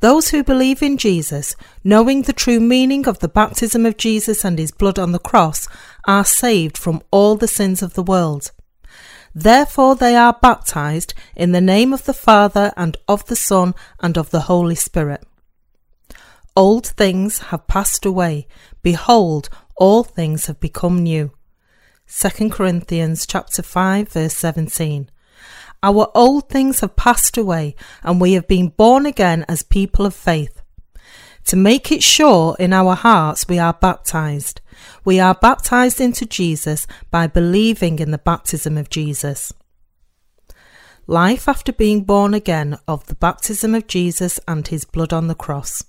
[0.00, 4.58] Those who believe in Jesus, knowing the true meaning of the baptism of Jesus and
[4.58, 5.68] his blood on the cross,
[6.06, 8.50] are saved from all the sins of the world.
[9.34, 14.18] Therefore they are baptized in the name of the Father and of the Son and
[14.18, 15.24] of the Holy Spirit.
[16.54, 18.46] Old things have passed away.
[18.82, 21.32] Behold, all things have become new.
[22.06, 25.10] 2 Corinthians chapter 5 verse 17.
[25.82, 30.14] Our old things have passed away and we have been born again as people of
[30.14, 30.60] faith.
[31.46, 34.60] To make it sure in our hearts, we are baptized.
[35.06, 39.54] We are baptized into Jesus by believing in the baptism of Jesus.
[41.06, 45.34] Life after being born again of the baptism of Jesus and his blood on the
[45.34, 45.82] cross.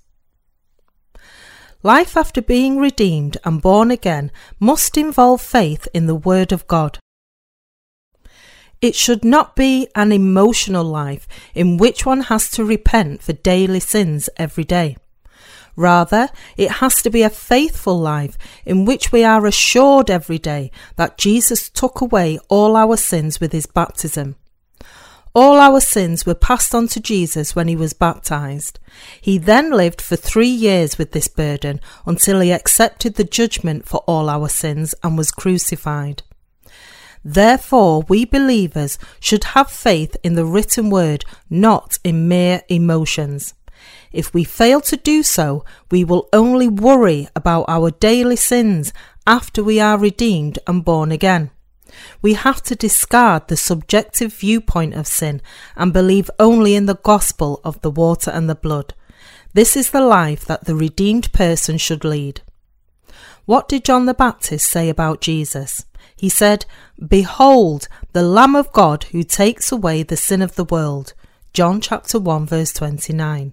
[1.86, 6.98] Life after being redeemed and born again must involve faith in the Word of God.
[8.80, 13.80] It should not be an emotional life in which one has to repent for daily
[13.80, 14.96] sins every day.
[15.76, 20.70] Rather, it has to be a faithful life in which we are assured every day
[20.96, 24.36] that Jesus took away all our sins with his baptism.
[25.36, 28.78] All our sins were passed on to Jesus when he was baptized.
[29.20, 33.98] He then lived for three years with this burden until he accepted the judgment for
[34.06, 36.22] all our sins and was crucified.
[37.24, 43.54] Therefore, we believers should have faith in the written word, not in mere emotions.
[44.12, 48.92] If we fail to do so, we will only worry about our daily sins
[49.26, 51.50] after we are redeemed and born again.
[52.22, 55.42] We have to discard the subjective viewpoint of sin
[55.76, 58.94] and believe only in the gospel of the water and the blood.
[59.52, 62.40] This is the life that the redeemed person should lead.
[63.44, 65.84] What did John the Baptist say about Jesus?
[66.16, 66.64] He said,
[67.06, 71.12] Behold, the Lamb of God who takes away the sin of the world.
[71.52, 73.52] John chapter 1 verse 29.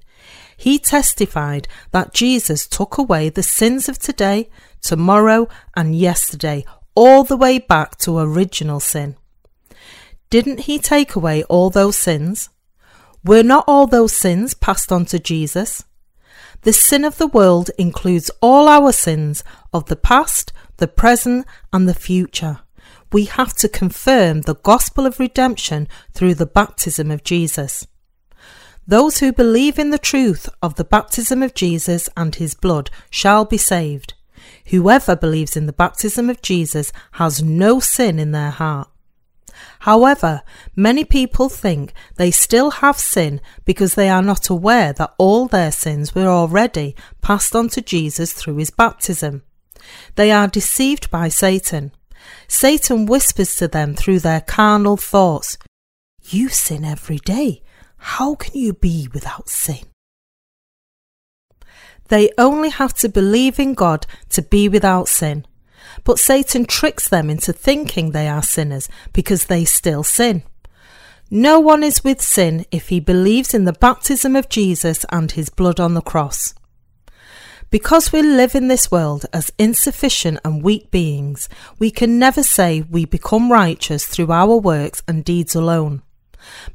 [0.57, 4.49] He testified that Jesus took away the sins of today,
[4.81, 6.65] tomorrow, and yesterday,
[6.95, 9.15] all the way back to original sin.
[10.29, 12.49] Didn't he take away all those sins?
[13.23, 15.83] Were not all those sins passed on to Jesus?
[16.63, 21.87] The sin of the world includes all our sins of the past, the present, and
[21.87, 22.59] the future.
[23.11, 27.87] We have to confirm the gospel of redemption through the baptism of Jesus.
[28.87, 33.45] Those who believe in the truth of the baptism of Jesus and his blood shall
[33.45, 34.13] be saved.
[34.71, 38.87] Whoever believes in the baptism of Jesus has no sin in their heart.
[39.79, 40.43] However,
[40.77, 45.73] many people think they still have sin because they are not aware that all their
[45.73, 49.43] sins were already passed on to Jesus through his baptism.
[50.15, 51.91] They are deceived by Satan.
[52.47, 55.57] Satan whispers to them through their carnal thoughts,
[56.23, 57.61] You sin every day.
[57.97, 59.90] How can you be without sin?
[62.11, 65.45] They only have to believe in God to be without sin.
[66.03, 70.43] But Satan tricks them into thinking they are sinners because they still sin.
[71.29, 75.47] No one is with sin if he believes in the baptism of Jesus and his
[75.47, 76.53] blood on the cross.
[77.69, 81.47] Because we live in this world as insufficient and weak beings,
[81.79, 86.01] we can never say we become righteous through our works and deeds alone.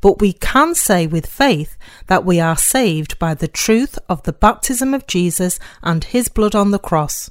[0.01, 1.77] But we can say with faith
[2.07, 6.55] that we are saved by the truth of the baptism of Jesus and his blood
[6.55, 7.31] on the cross.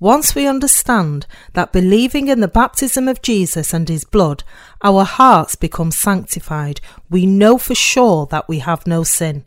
[0.00, 4.42] Once we understand that believing in the baptism of Jesus and his blood,
[4.82, 9.44] our hearts become sanctified, we know for sure that we have no sin.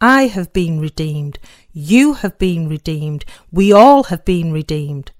[0.00, 1.40] I have been redeemed.
[1.72, 3.24] You have been redeemed.
[3.50, 5.10] We all have been redeemed.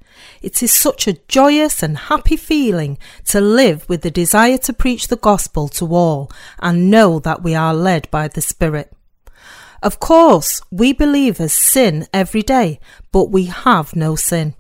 [0.42, 5.08] It is such a joyous and happy feeling to live with the desire to preach
[5.08, 8.92] the gospel to all and know that we are led by the Spirit.
[9.82, 12.80] Of course, we believers sin every day,
[13.12, 14.54] but we have no sin.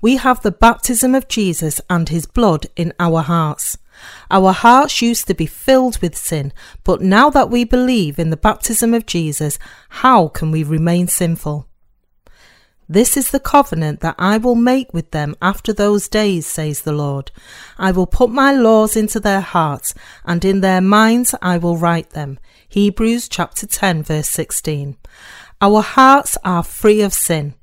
[0.00, 3.78] We have the baptism of Jesus and his blood in our hearts.
[4.30, 6.52] Our hearts used to be filled with sin,
[6.84, 11.67] but now that we believe in the baptism of Jesus, how can we remain sinful?
[12.90, 16.92] This is the covenant that I will make with them after those days, says the
[16.92, 17.30] Lord.
[17.76, 19.92] I will put my laws into their hearts,
[20.24, 22.38] and in their minds I will write them.
[22.66, 24.96] Hebrews chapter 10 verse 16.
[25.60, 27.54] Our hearts are free of sin.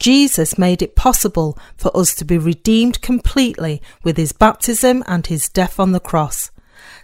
[0.00, 5.48] Jesus made it possible for us to be redeemed completely with his baptism and his
[5.48, 6.50] death on the cross.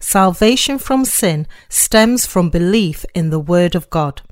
[0.00, 4.22] Salvation from sin stems from belief in the Word of God.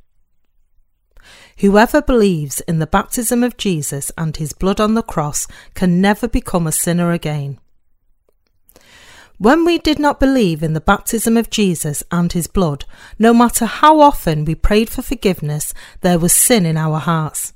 [1.58, 6.28] Whoever believes in the baptism of Jesus and his blood on the cross can never
[6.28, 7.58] become a sinner again.
[9.38, 12.84] When we did not believe in the baptism of Jesus and his blood,
[13.18, 17.52] no matter how often we prayed for forgiveness, there was sin in our hearts.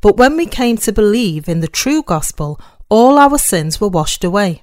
[0.00, 4.24] But when we came to believe in the true gospel, all our sins were washed
[4.24, 4.62] away.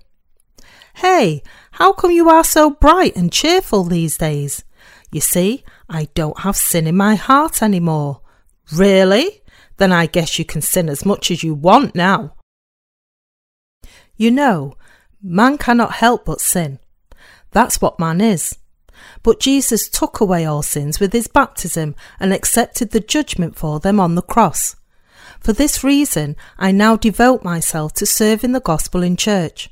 [0.96, 4.64] Hey, how come you are so bright and cheerful these days?
[5.12, 8.22] You see, I don't have sin in my heart anymore.
[8.72, 9.42] Really?
[9.78, 12.36] Then I guess you can sin as much as you want now.
[14.16, 14.76] You know,
[15.22, 16.80] man cannot help but sin.
[17.52, 18.58] That's what man is.
[19.22, 24.00] But Jesus took away all sins with his baptism and accepted the judgment for them
[24.00, 24.76] on the cross.
[25.40, 29.70] For this reason, I now devote myself to serving the gospel in church.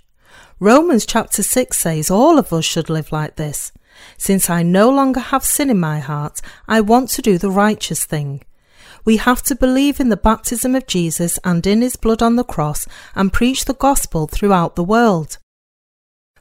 [0.60, 3.72] Romans chapter 6 says all of us should live like this.
[4.18, 8.06] Since I no longer have sin in my heart, I want to do the righteous
[8.06, 8.44] thing.
[9.04, 12.44] We have to believe in the baptism of Jesus and in his blood on the
[12.44, 15.38] cross and preach the gospel throughout the world.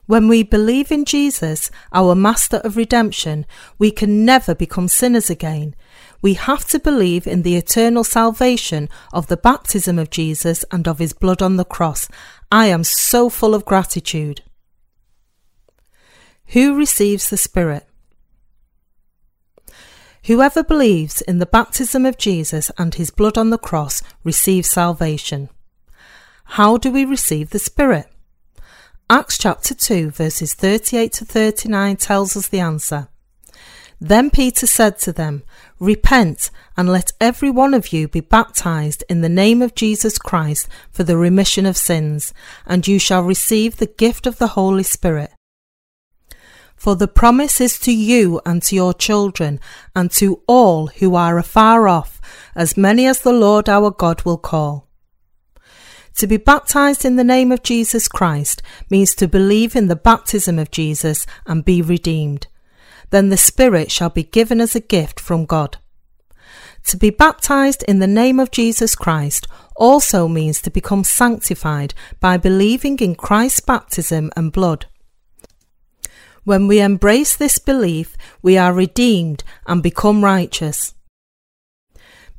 [0.06, 3.46] When we believe in Jesus, our Master of redemption,
[3.78, 5.76] we can never become sinners again.
[6.20, 10.98] We have to believe in the eternal salvation of the baptism of Jesus and of
[10.98, 12.08] his blood on the cross.
[12.50, 14.42] I am so full of gratitude.
[16.46, 17.86] Who receives the Spirit?
[20.30, 25.48] Whoever believes in the baptism of Jesus and his blood on the cross receives salvation.
[26.44, 28.06] How do we receive the Spirit?
[29.10, 33.08] Acts chapter 2, verses 38 to 39 tells us the answer.
[34.00, 35.42] Then Peter said to them,
[35.80, 40.68] Repent, and let every one of you be baptized in the name of Jesus Christ
[40.92, 42.32] for the remission of sins,
[42.66, 45.32] and you shall receive the gift of the Holy Spirit.
[46.80, 49.60] For the promise is to you and to your children,
[49.94, 52.22] and to all who are afar off,
[52.54, 54.88] as many as the Lord our God will call.
[56.16, 60.58] To be baptized in the name of Jesus Christ means to believe in the baptism
[60.58, 62.46] of Jesus and be redeemed.
[63.10, 65.76] Then the Spirit shall be given as a gift from God.
[66.86, 72.38] To be baptized in the name of Jesus Christ also means to become sanctified by
[72.38, 74.86] believing in Christ's baptism and blood.
[76.44, 80.94] When we embrace this belief, we are redeemed and become righteous.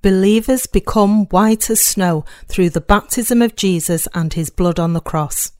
[0.01, 4.99] Believers become white as snow through the baptism of Jesus and his blood on the
[4.99, 5.51] cross.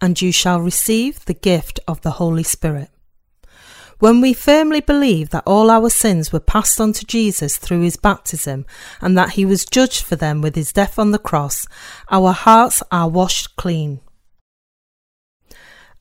[0.00, 2.88] And you shall receive the gift of the Holy Spirit.
[3.98, 7.96] When we firmly believe that all our sins were passed on to Jesus through his
[7.96, 8.66] baptism
[9.00, 11.66] and that he was judged for them with his death on the cross,
[12.10, 14.00] our hearts are washed clean.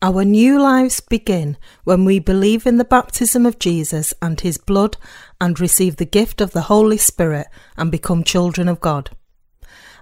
[0.04, 4.98] Our new lives begin when we believe in the baptism of Jesus and his blood
[5.40, 7.48] and receive the gift of the Holy Spirit
[7.78, 9.12] and become children of God.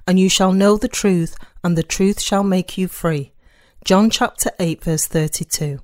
[0.08, 3.34] And you shall know the truth, and the truth shall make you free.
[3.86, 5.78] John chapter 8, verse 32.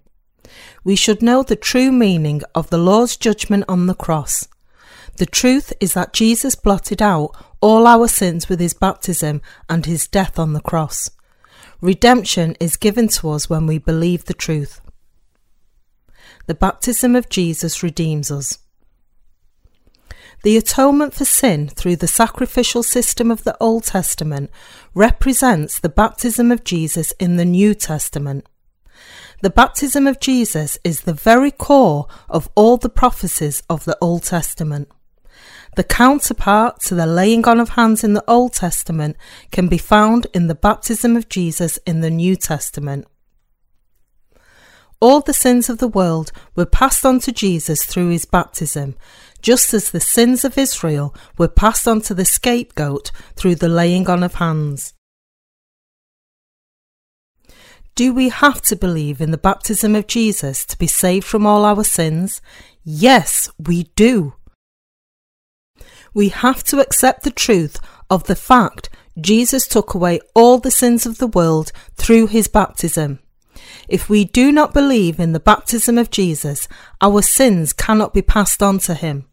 [0.84, 4.48] We should know the true meaning of the Lord's judgment on the cross.
[5.18, 10.08] The truth is that Jesus blotted out all our sins with his baptism and his
[10.08, 11.12] death on the cross.
[11.82, 14.82] Redemption is given to us when we believe the truth.
[16.48, 18.60] The baptism of Jesus redeems us.
[20.44, 24.50] The atonement for sin through the sacrificial system of the Old Testament
[24.94, 28.48] represents the baptism of Jesus in the New Testament.
[29.42, 34.24] The baptism of Jesus is the very core of all the prophecies of the Old
[34.24, 34.90] Testament.
[35.78, 39.16] The counterpart to the laying on of hands in the Old Testament
[39.52, 43.06] can be found in the baptism of Jesus in the New Testament.
[45.00, 48.96] All the sins of the world were passed on to Jesus through his baptism,
[49.44, 54.10] just as the sins of Israel were passed on to the scapegoat through the laying
[54.10, 54.96] on of hands.
[57.94, 61.66] Do we have to believe in the baptism of Jesus to be saved from all
[61.66, 62.42] our sins?
[62.84, 64.34] Yes, we do
[66.14, 67.80] we have to accept the truth
[68.10, 68.90] of the fact
[69.20, 73.20] Jesus took away all the sins of the world through his baptism.
[73.88, 76.68] If we do not believe in the baptism of Jesus,
[77.02, 79.26] our sins cannot be passed on to him.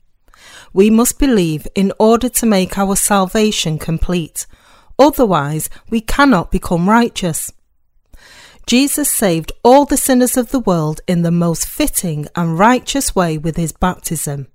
[0.73, 4.47] We must believe in order to make our salvation complete.
[4.99, 7.53] Otherwise, we cannot become righteous.
[8.67, 13.37] Jesus saved all the sinners of the world in the most fitting and righteous way
[13.37, 14.47] with his baptism.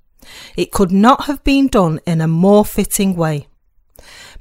[0.56, 3.48] It could not have been done in a more fitting way.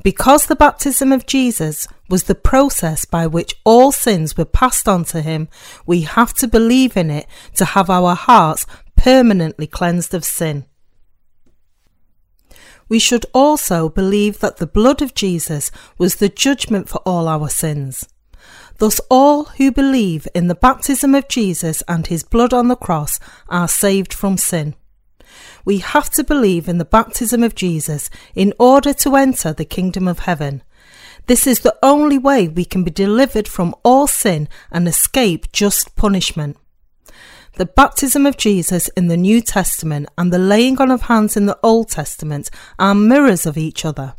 [0.02, 5.04] Because the baptism of Jesus was the process by which all sins were passed on
[5.06, 5.48] to him,
[5.86, 7.26] we have to believe in it
[7.56, 8.64] to have our hearts
[8.96, 10.64] permanently cleansed of sin.
[12.88, 17.48] We should also believe that the blood of Jesus was the judgment for all our
[17.48, 18.08] sins.
[18.78, 23.18] Thus, all who believe in the baptism of Jesus and his blood on the cross
[23.48, 24.74] are saved from sin
[25.68, 30.08] we have to believe in the baptism of Jesus in order to enter the kingdom
[30.08, 30.62] of heaven.
[31.26, 35.94] This is the only way we can be delivered from all sin and escape just
[35.94, 36.56] punishment.
[37.56, 41.44] The baptism of Jesus in the New Testament and the laying on of hands in
[41.44, 42.48] the Old Testament
[42.78, 44.14] are mirrors of each other.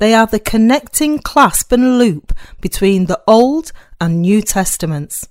[0.00, 3.72] They are the connecting clasp and loop between the Old
[4.02, 5.26] and New Testaments.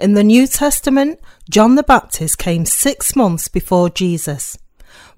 [0.00, 1.20] In the New Testament,
[1.50, 4.56] John the Baptist came six months before Jesus.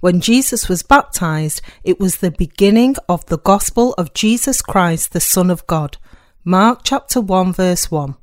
[0.00, 5.20] When Jesus was baptized, it was the beginning of the gospel of Jesus Christ, the
[5.20, 5.98] Son of God.
[6.44, 8.16] Mark chapter 1, verse 1.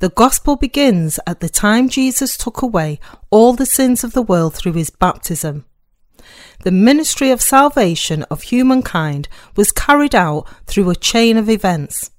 [0.00, 2.98] The gospel begins at the time Jesus took away
[3.30, 5.66] all the sins of the world through his baptism.
[6.64, 12.10] The ministry of salvation of humankind was carried out through a chain of events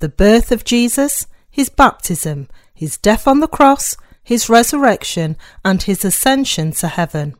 [0.00, 6.04] the birth of Jesus, his baptism, his death on the cross, his resurrection, and his
[6.04, 7.34] ascension to heaven.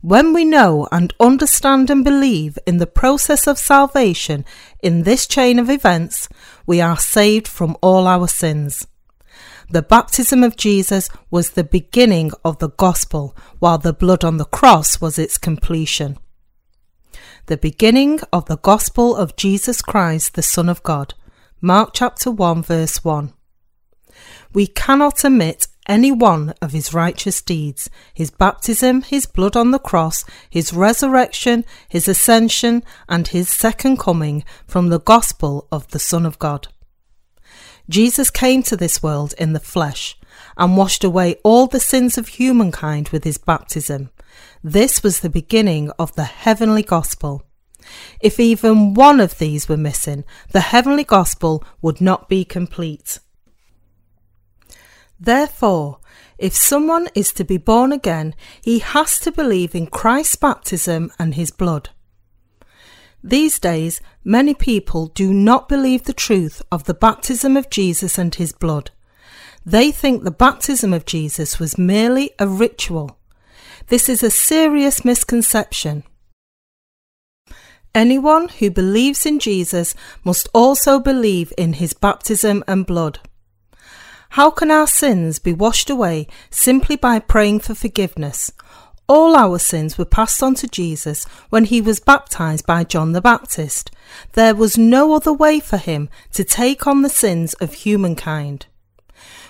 [0.00, 4.44] When we know and understand and believe in the process of salvation
[4.82, 6.28] in this chain of events,
[6.66, 8.84] we are saved from all our sins.
[9.70, 14.44] The baptism of Jesus was the beginning of the gospel, while the blood on the
[14.44, 16.18] cross was its completion.
[17.46, 21.14] The beginning of the gospel of Jesus Christ, the Son of God.
[21.60, 23.32] Mark chapter 1, verse 1
[24.52, 29.78] we cannot omit any one of his righteous deeds his baptism, his blood on the
[29.78, 36.24] cross, his resurrection, his ascension, and his second coming from the gospel of the Son
[36.24, 36.68] of God.
[37.88, 40.16] Jesus came to this world in the flesh,
[40.56, 44.10] and washed away all the sins of humankind with his baptism.
[44.62, 47.42] This was the beginning of the heavenly gospel.
[48.20, 53.18] If even one of these were missing, the heavenly gospel would not be complete.
[55.22, 56.00] Therefore,
[56.36, 61.36] if someone is to be born again, he has to believe in Christ's baptism and
[61.36, 61.90] his blood.
[63.22, 68.34] These days, many people do not believe the truth of the baptism of Jesus and
[68.34, 68.90] his blood.
[69.64, 73.16] They think the baptism of Jesus was merely a ritual.
[73.86, 76.02] This is a serious misconception.
[77.94, 79.94] Anyone who believes in Jesus
[80.24, 83.20] must also believe in his baptism and blood.
[84.32, 88.50] How can our sins be washed away simply by praying for forgiveness?
[89.06, 93.20] All our sins were passed on to Jesus when he was baptized by John the
[93.20, 93.90] Baptist.
[94.32, 98.64] There was no other way for him to take on the sins of humankind.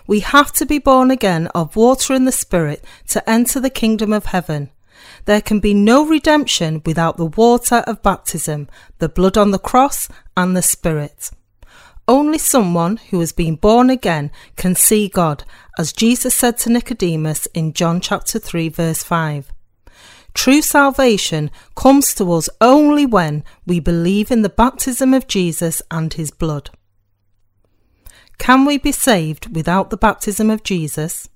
[0.09, 4.13] We have to be born again of water and the Spirit to enter the kingdom
[4.13, 4.71] of heaven.
[5.27, 8.67] There can be no redemption without the water of baptism,
[8.99, 11.31] the blood on the cross, and the Spirit.
[12.13, 15.45] Only someone who has been born again can see God,
[15.79, 19.51] as Jesus said to Nicodemus in John chapter 3 verse 5.
[20.35, 26.13] True salvation comes to us only when we believe in the baptism of Jesus and
[26.13, 26.69] his blood.
[28.37, 31.31] Can we be saved without the baptism of Jesus?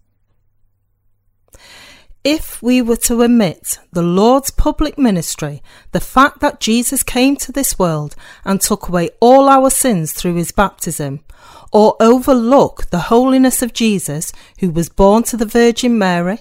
[2.29, 5.63] If we were to omit the Lord's public ministry,
[5.93, 10.35] the fact that Jesus came to this world and took away all our sins through
[10.35, 11.21] his baptism,
[11.73, 16.41] or overlook the holiness of Jesus, who was born to the Virgin Mary,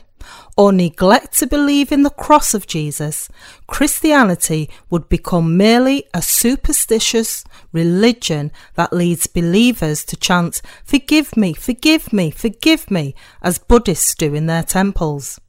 [0.58, 3.30] or neglect to believe in the cross of Jesus,
[3.68, 12.12] Christianity would become merely a superstitious religion that leads believers to chant, Forgive me, forgive
[12.12, 13.14] me, forgive me,
[13.44, 15.40] as Buddhists do in their temples.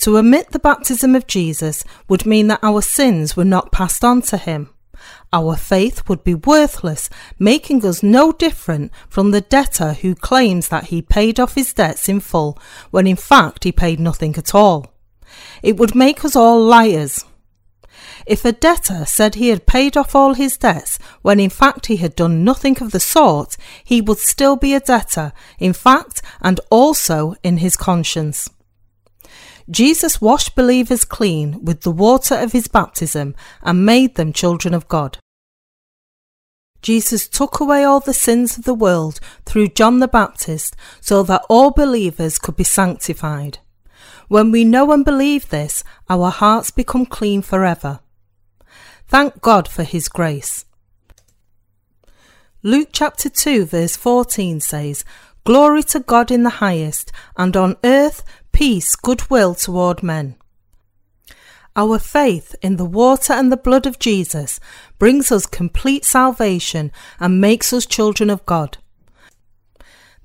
[0.00, 4.22] To omit the baptism of Jesus would mean that our sins were not passed on
[4.22, 4.70] to him.
[5.30, 10.84] Our faith would be worthless, making us no different from the debtor who claims that
[10.84, 12.58] he paid off his debts in full
[12.90, 14.94] when in fact he paid nothing at all.
[15.62, 17.26] It would make us all liars.
[18.26, 21.96] If a debtor said he had paid off all his debts when in fact he
[21.96, 26.58] had done nothing of the sort, he would still be a debtor, in fact, and
[26.70, 28.48] also in his conscience.
[29.68, 34.88] Jesus washed believers clean with the water of his baptism and made them children of
[34.88, 35.18] God.
[36.82, 41.44] Jesus took away all the sins of the world through John the Baptist so that
[41.48, 43.58] all believers could be sanctified.
[44.28, 48.00] When we know and believe this, our hearts become clean forever.
[49.06, 50.64] Thank God for His grace.
[52.62, 55.04] Luke chapter 2 verse 14 says,
[55.44, 60.36] Glory to God in the highest, and on earth peace, goodwill toward men.
[61.76, 64.58] Our faith in the water and the blood of Jesus
[64.98, 68.78] brings us complete salvation and makes us children of God.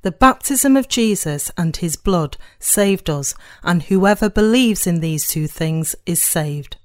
[0.02, 5.48] The baptism of Jesus and his blood saved us, and whoever believes in these two
[5.48, 6.78] things is saved.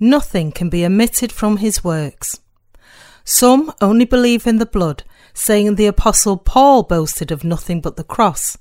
[0.00, 2.40] Nothing can be omitted from his works.
[3.24, 5.02] Some only believe in the blood,
[5.34, 8.56] saying the Apostle Paul boasted of nothing but the cross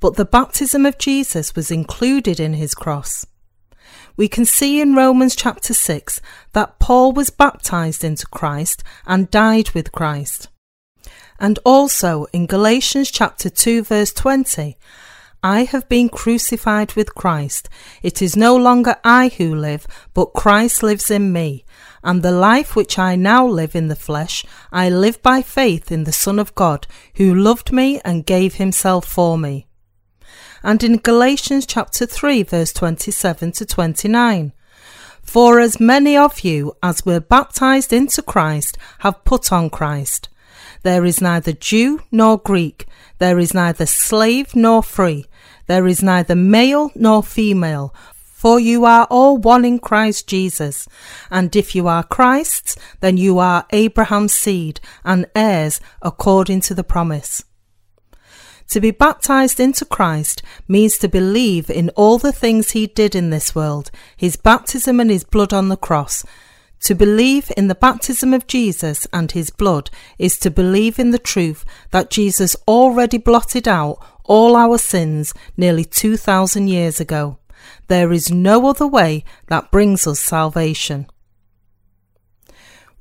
[0.00, 3.26] but the baptism of Jesus was included in his cross.
[4.16, 6.20] We can see in Romans chapter 6
[6.52, 10.48] that Paul was baptized into Christ and died with Christ.
[11.38, 14.76] And also in Galatians chapter 2 verse 20,
[15.42, 17.70] I have been crucified with Christ.
[18.02, 21.64] It is no longer I who live, but Christ lives in me.
[22.04, 26.04] And the life which I now live in the flesh, I live by faith in
[26.04, 29.66] the Son of God, who loved me and gave himself for me
[30.62, 34.52] and in Galatians chapter 3 verse 27 to 29.
[35.22, 40.28] For as many of you as were baptized into Christ have put on Christ.
[40.82, 42.86] There is neither Jew nor Greek,
[43.18, 45.26] there is neither slave nor free,
[45.66, 47.94] there is neither male nor female,
[48.40, 50.88] for you are all one in Christ Jesus.
[51.30, 56.82] And if you are Christ's, then you are Abraham's seed and heirs according to the
[56.82, 57.44] promise.
[58.70, 63.30] To be baptized into Christ means to believe in all the things he did in
[63.30, 66.24] this world, his baptism and his blood on the cross.
[66.82, 71.18] To believe in the baptism of Jesus and his blood is to believe in the
[71.18, 77.38] truth that Jesus already blotted out all our sins nearly 2,000 years ago.
[77.88, 81.08] There is no other way that brings us salvation.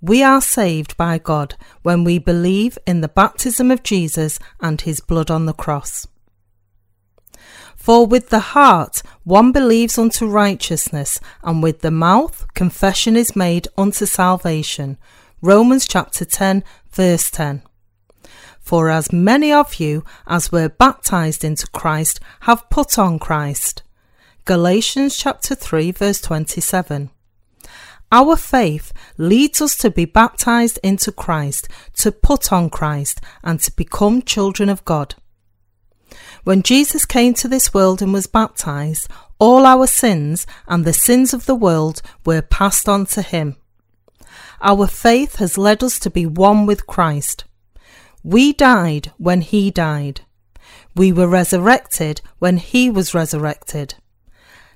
[0.02, 5.02] We are saved by God when we believe in the baptism of Jesus and his
[5.02, 6.08] blood on the cross.
[7.76, 13.68] For with the heart one believes unto righteousness, and with the mouth confession is made
[13.78, 14.98] unto salvation.
[15.42, 17.62] Romans chapter 10, verse 10.
[18.60, 23.84] For as many of you as were baptized into Christ have put on Christ.
[24.46, 27.10] Galatians chapter 3, verse 27.
[28.12, 31.68] Our faith leads us to be baptized into Christ,
[31.98, 35.14] to put on Christ, and to become children of God.
[36.44, 39.08] When Jesus came to this world and was baptized,
[39.38, 43.58] all our sins and the sins of the world were passed on to him.
[44.62, 47.46] Our faith has led us to be one with Christ.
[48.24, 50.22] We died when he died.
[50.96, 53.96] We were resurrected when he was resurrected.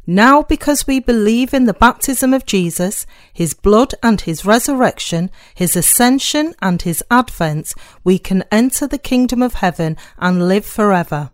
[0.05, 5.77] Now, because we believe in the baptism of Jesus, his blood and his resurrection, his
[5.77, 7.73] ascension and his advent,
[8.03, 11.31] we can enter the kingdom of heaven and live forever.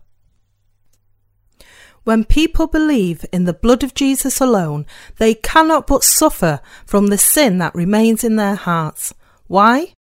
[2.04, 4.86] When people believe in the blood of Jesus alone,
[5.18, 9.12] they cannot but suffer from the sin that remains in their hearts.
[9.48, 9.94] Why?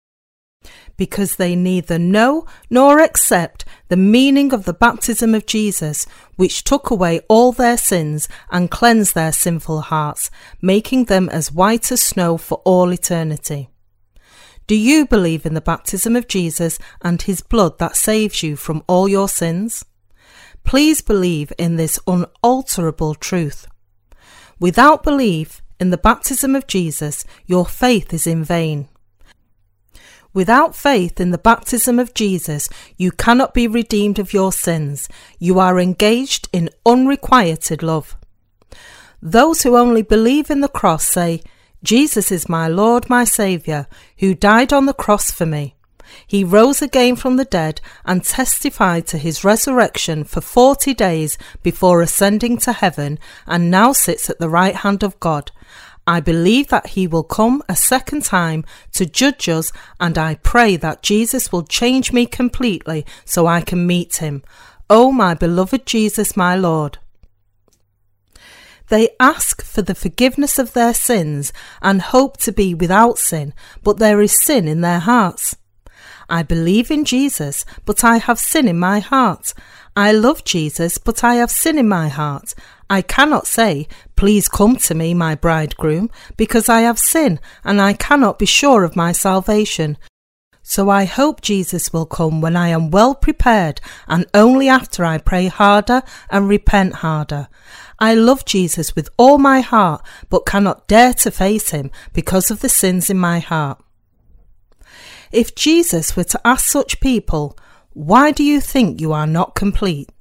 [0.98, 6.90] Because they neither know nor accept the meaning of the baptism of Jesus, which took
[6.90, 10.30] away all their sins and cleansed their sinful hearts,
[10.62, 13.70] making them as white as snow for all eternity.
[14.66, 18.84] Do you believe in the baptism of Jesus and his blood that saves you from
[18.88, 19.86] all your sins?
[20.66, 23.68] Please believe in this unalterable truth.
[24.60, 28.90] Without belief in the baptism of Jesus, your faith is in vain.
[30.38, 35.10] Without faith in the baptism of Jesus, you cannot be redeemed of your sins.
[35.40, 38.16] You are engaged in unrequited love.
[39.20, 41.42] Those who only believe in the cross say,
[41.82, 43.88] Jesus is my Lord, my Saviour,
[44.20, 45.74] who died on the cross for me.
[46.28, 52.04] He rose again from the dead and testified to his resurrection for forty days before
[52.04, 53.18] ascending to heaven,
[53.48, 55.52] and now sits at the right hand of God.
[56.08, 60.78] I believe that he will come a second time to judge us, and I pray
[60.78, 64.42] that Jesus will change me completely so I can meet him.
[64.90, 66.98] O oh, my beloved Jesus, my Lord.
[68.88, 71.52] They ask for the forgiveness of their sins
[71.82, 73.54] and hope to be without sin,
[73.84, 75.58] but there is sin in their hearts.
[76.30, 79.54] I believe in Jesus, but I have sin in my heart.
[79.98, 82.54] I love Jesus, but I have sin in my heart.
[82.88, 87.94] I cannot say, Please come to me, my bridegroom, because I have sin, and I
[87.94, 89.98] cannot be sure of my salvation.
[90.62, 95.18] So I hope Jesus will come when I am well prepared, and only after I
[95.18, 97.48] pray harder and repent harder.
[97.98, 102.60] I love Jesus with all my heart, but cannot dare to face him because of
[102.60, 103.84] the sins in my heart.
[105.32, 107.58] If Jesus were to ask such people,
[107.98, 110.12] Why do you think you are not complete?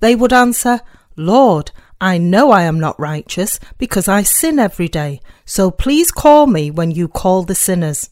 [0.00, 0.80] They would answer,
[1.16, 6.46] Lord, I know I am not righteous because I sin every day, so please call
[6.46, 8.10] me when you call the sinners.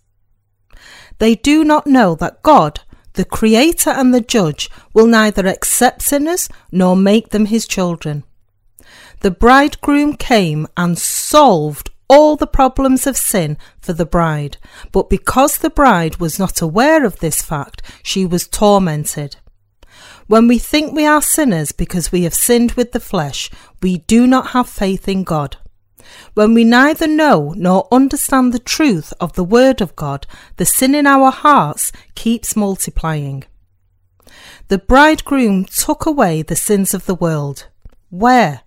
[1.19, 2.81] They do not know that God,
[3.13, 8.25] the Creator and the Judge, will neither accept sinners nor make them his children.
[9.21, 14.57] The bridegroom came and solved all the problems of sin for the bride,
[14.93, 19.37] but because the bride was not aware of this fact, she was tormented.
[20.29, 23.51] When we think we are sinners because we have sinned with the flesh,
[23.83, 25.57] we do not have faith in God.
[26.35, 30.95] When we neither know nor understand the truth of the Word of God, the sin
[30.95, 33.43] in our hearts keeps multiplying.
[34.69, 37.67] The bridegroom took away the sins of the world.
[38.11, 38.61] Where?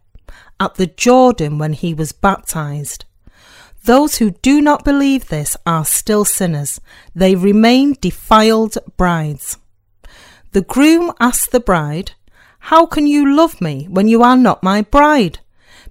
[0.60, 3.06] At the Jordan when he was baptized.
[3.88, 6.82] Those who do not believe this are still sinners.
[7.16, 9.56] They remain defiled brides.
[10.52, 12.12] The groom asked the bride,
[12.60, 15.40] How can you love me when you are not my bride?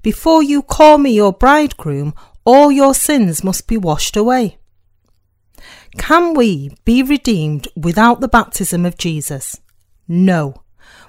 [0.03, 2.12] Before you call me your bridegroom,
[2.44, 4.59] all your sins must be washed away.
[5.97, 9.59] Can we be redeemed without the baptism of Jesus?
[10.07, 10.66] No.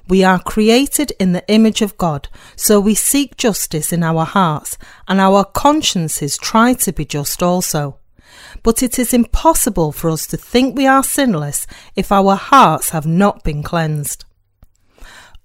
[0.07, 4.77] We are created in the image of God, so we seek justice in our hearts,
[5.07, 7.99] and our consciences try to be just also.
[8.63, 13.05] But it is impossible for us to think we are sinless if our hearts have
[13.05, 14.23] not been cleansed.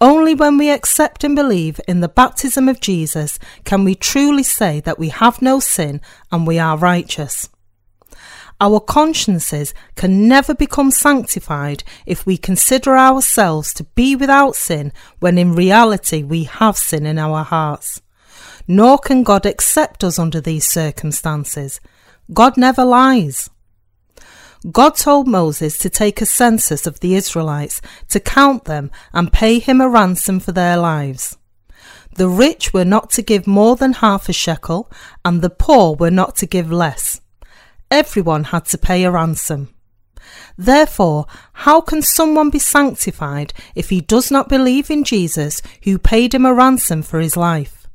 [0.01, 4.81] Only when we accept and believe in the baptism of Jesus can we truly say
[4.81, 6.01] that we have no sin
[6.31, 7.49] and we are righteous.
[8.63, 15.37] Our consciences can never become sanctified if we consider ourselves to be without sin when
[15.37, 18.03] in reality we have sin in our hearts.
[18.69, 21.81] Nor can God accept us under these circumstances
[22.33, 23.51] God never lies.
[24.71, 29.59] God told Moses to take a census of the Israelites, to count them and pay
[29.59, 31.37] him a ransom for their lives.
[32.15, 34.89] The rich were not to give more than half a shekel,
[35.25, 37.21] and the poor were not to give less.
[37.93, 39.69] Everyone had to pay a ransom.
[40.57, 46.33] Therefore, how can someone be sanctified if he does not believe in Jesus, who paid
[46.33, 47.87] him a ransom for his life?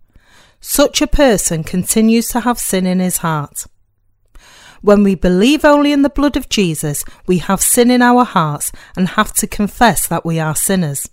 [0.59, 3.65] Such a person continues to have sin in his heart.
[4.81, 8.71] When we believe only in the blood of Jesus, we have sin in our hearts
[8.95, 11.09] and have to confess that we are sinners.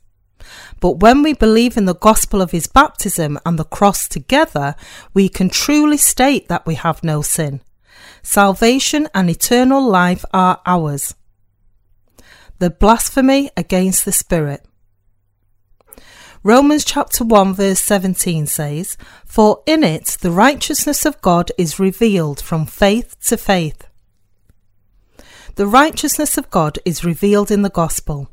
[0.81, 4.75] But when we believe in the gospel of his baptism and the cross together,
[5.15, 7.63] we can truly state that we have no sin.
[8.27, 11.15] Salvation and eternal life are ours.
[12.59, 14.65] The blasphemy against the Spirit.
[16.43, 18.97] Romans chapter 1 verse 17 says,
[19.27, 23.87] For in it the righteousness of God is revealed from faith to faith.
[25.57, 28.31] The righteousness of God is revealed in the gospel.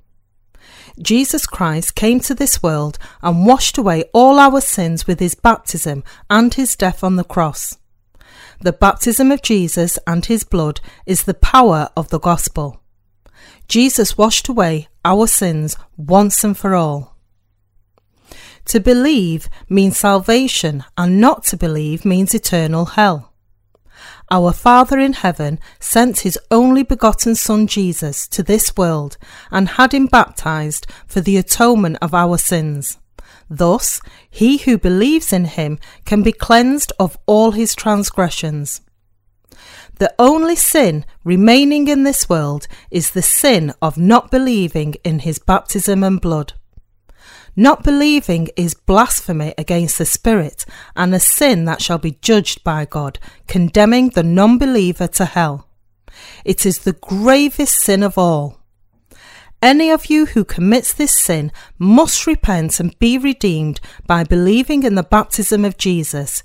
[1.01, 6.03] Jesus Christ came to this world and washed away all our sins with his baptism
[6.29, 7.77] and his death on the cross.
[8.61, 12.79] The baptism of Jesus and his blood is the power of the gospel.
[13.67, 17.17] Jesus washed away our sins once and for all.
[18.65, 23.33] To believe means salvation, and not to believe means eternal hell.
[24.29, 29.17] Our Father in heaven sent his only begotten Son Jesus to this world
[29.49, 32.99] and had him baptized for the atonement of our sins.
[33.53, 33.99] Thus,
[34.29, 38.79] he who believes in him can be cleansed of all his transgressions.
[39.99, 45.37] The only sin remaining in this world is the sin of not believing in his
[45.37, 46.53] baptism and blood.
[47.53, 50.63] Not believing is blasphemy against the Spirit
[50.95, 55.67] and a sin that shall be judged by God, condemning the non believer to hell.
[56.45, 58.60] It is the gravest sin of all.
[59.61, 64.95] Any of you who commits this sin must repent and be redeemed by believing in
[64.95, 66.43] the baptism of Jesus.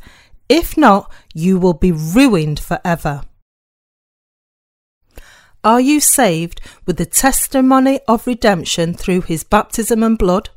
[0.51, 3.23] If not, you will be ruined forever.
[5.65, 10.51] Are you saved with the testimony of redemption through his baptism and blood?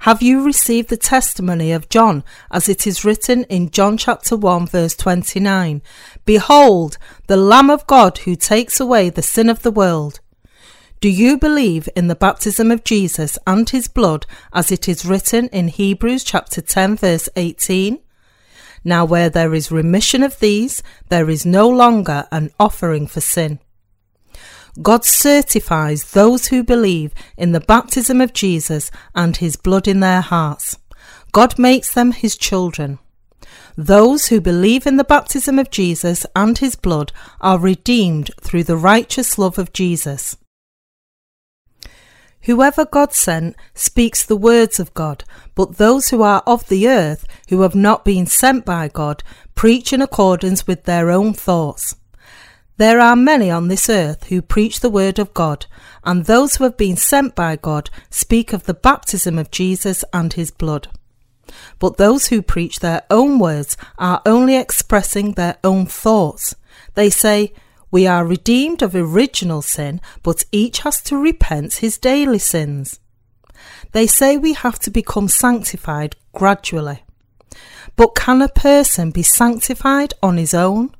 [0.00, 4.66] Have you received the testimony of John, as it is written in John chapter 1,
[4.66, 5.82] verse 29?
[6.24, 6.98] Behold,
[7.28, 10.20] the Lamb of God who takes away the sin of the world.
[11.00, 15.48] Do you believe in the baptism of Jesus and his blood, as it is written
[15.48, 18.00] in Hebrews chapter 10, verse 18?
[18.84, 23.60] Now, where there is remission of these, there is no longer an offering for sin.
[24.82, 30.20] God certifies those who believe in the baptism of Jesus and his blood in their
[30.20, 30.76] hearts.
[31.32, 32.98] God makes them his children.
[33.74, 38.76] Those who believe in the baptism of Jesus and his blood are redeemed through the
[38.76, 40.36] righteous love of Jesus.
[42.44, 45.24] Whoever God sent speaks the words of God,
[45.54, 49.22] but those who are of the earth, who have not been sent by God,
[49.54, 51.96] preach in accordance with their own thoughts.
[52.78, 55.66] There are many on this earth who preach the word of God,
[56.02, 60.32] and those who have been sent by God speak of the baptism of Jesus and
[60.32, 60.88] his blood.
[61.78, 66.54] But those who preach their own words are only expressing their own thoughts.
[66.94, 67.52] They say,
[67.90, 73.00] We are redeemed of original sin, but each has to repent his daily sins.
[73.92, 77.02] They say we have to become sanctified gradually.
[77.96, 80.94] But can a person be sanctified on his own?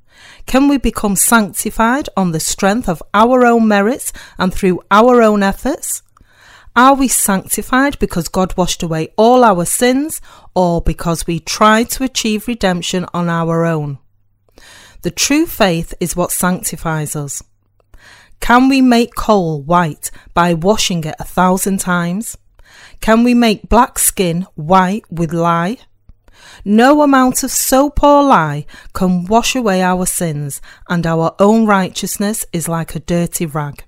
[0.46, 5.42] Can we become sanctified on the strength of our own merits and through our own
[5.42, 6.02] efforts?
[6.76, 10.20] Are we sanctified because God washed away all our sins
[10.54, 13.98] or because we tried to achieve redemption on our own?
[15.02, 17.42] The true faith is what sanctifies us.
[18.40, 22.36] Can we make coal white by washing it a thousand times?
[23.00, 25.78] Can we make black skin white with lye?
[26.64, 32.44] No amount of soap or lye can wash away our sins, and our own righteousness
[32.52, 33.84] is like a dirty rag.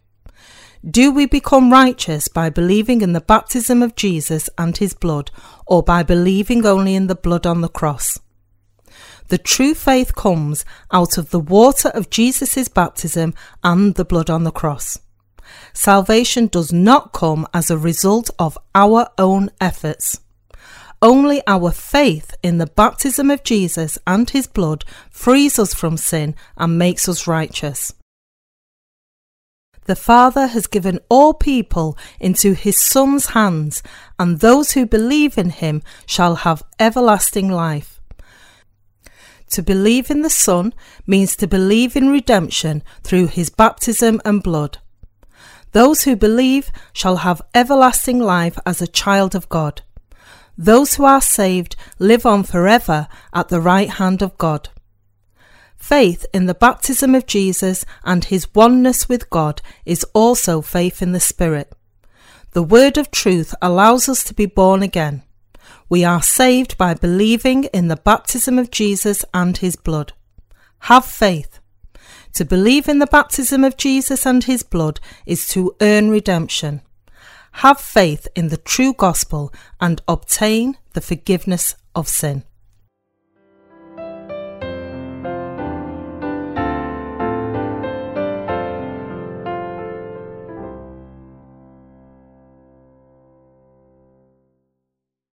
[0.88, 5.30] Do we become righteous by believing in the baptism of Jesus and his blood,
[5.66, 8.18] or by believing only in the blood on the cross?
[9.28, 14.44] The true faith comes out of the water of Jesus' baptism and the blood on
[14.44, 14.98] the cross.
[15.72, 20.20] Salvation does not come as a result of our own efforts.
[21.00, 26.36] Only our faith in the baptism of Jesus and his blood frees us from sin
[26.56, 27.92] and makes us righteous.
[29.86, 33.82] The Father has given all people into his Son's hands,
[34.16, 37.91] and those who believe in him shall have everlasting life.
[39.52, 40.72] To believe in the Son
[41.06, 44.78] means to believe in redemption through his baptism and blood.
[45.72, 49.82] Those who believe shall have everlasting life as a child of God.
[50.56, 54.70] Those who are saved live on forever at the right hand of God.
[55.76, 61.12] Faith in the baptism of Jesus and his oneness with God is also faith in
[61.12, 61.70] the Spirit.
[62.52, 65.24] The word of truth allows us to be born again.
[65.92, 70.14] We are saved by believing in the baptism of Jesus and his blood.
[70.88, 71.60] Have faith.
[72.32, 76.80] To believe in the baptism of Jesus and his blood is to earn redemption.
[77.60, 82.44] Have faith in the true gospel and obtain the forgiveness of sin.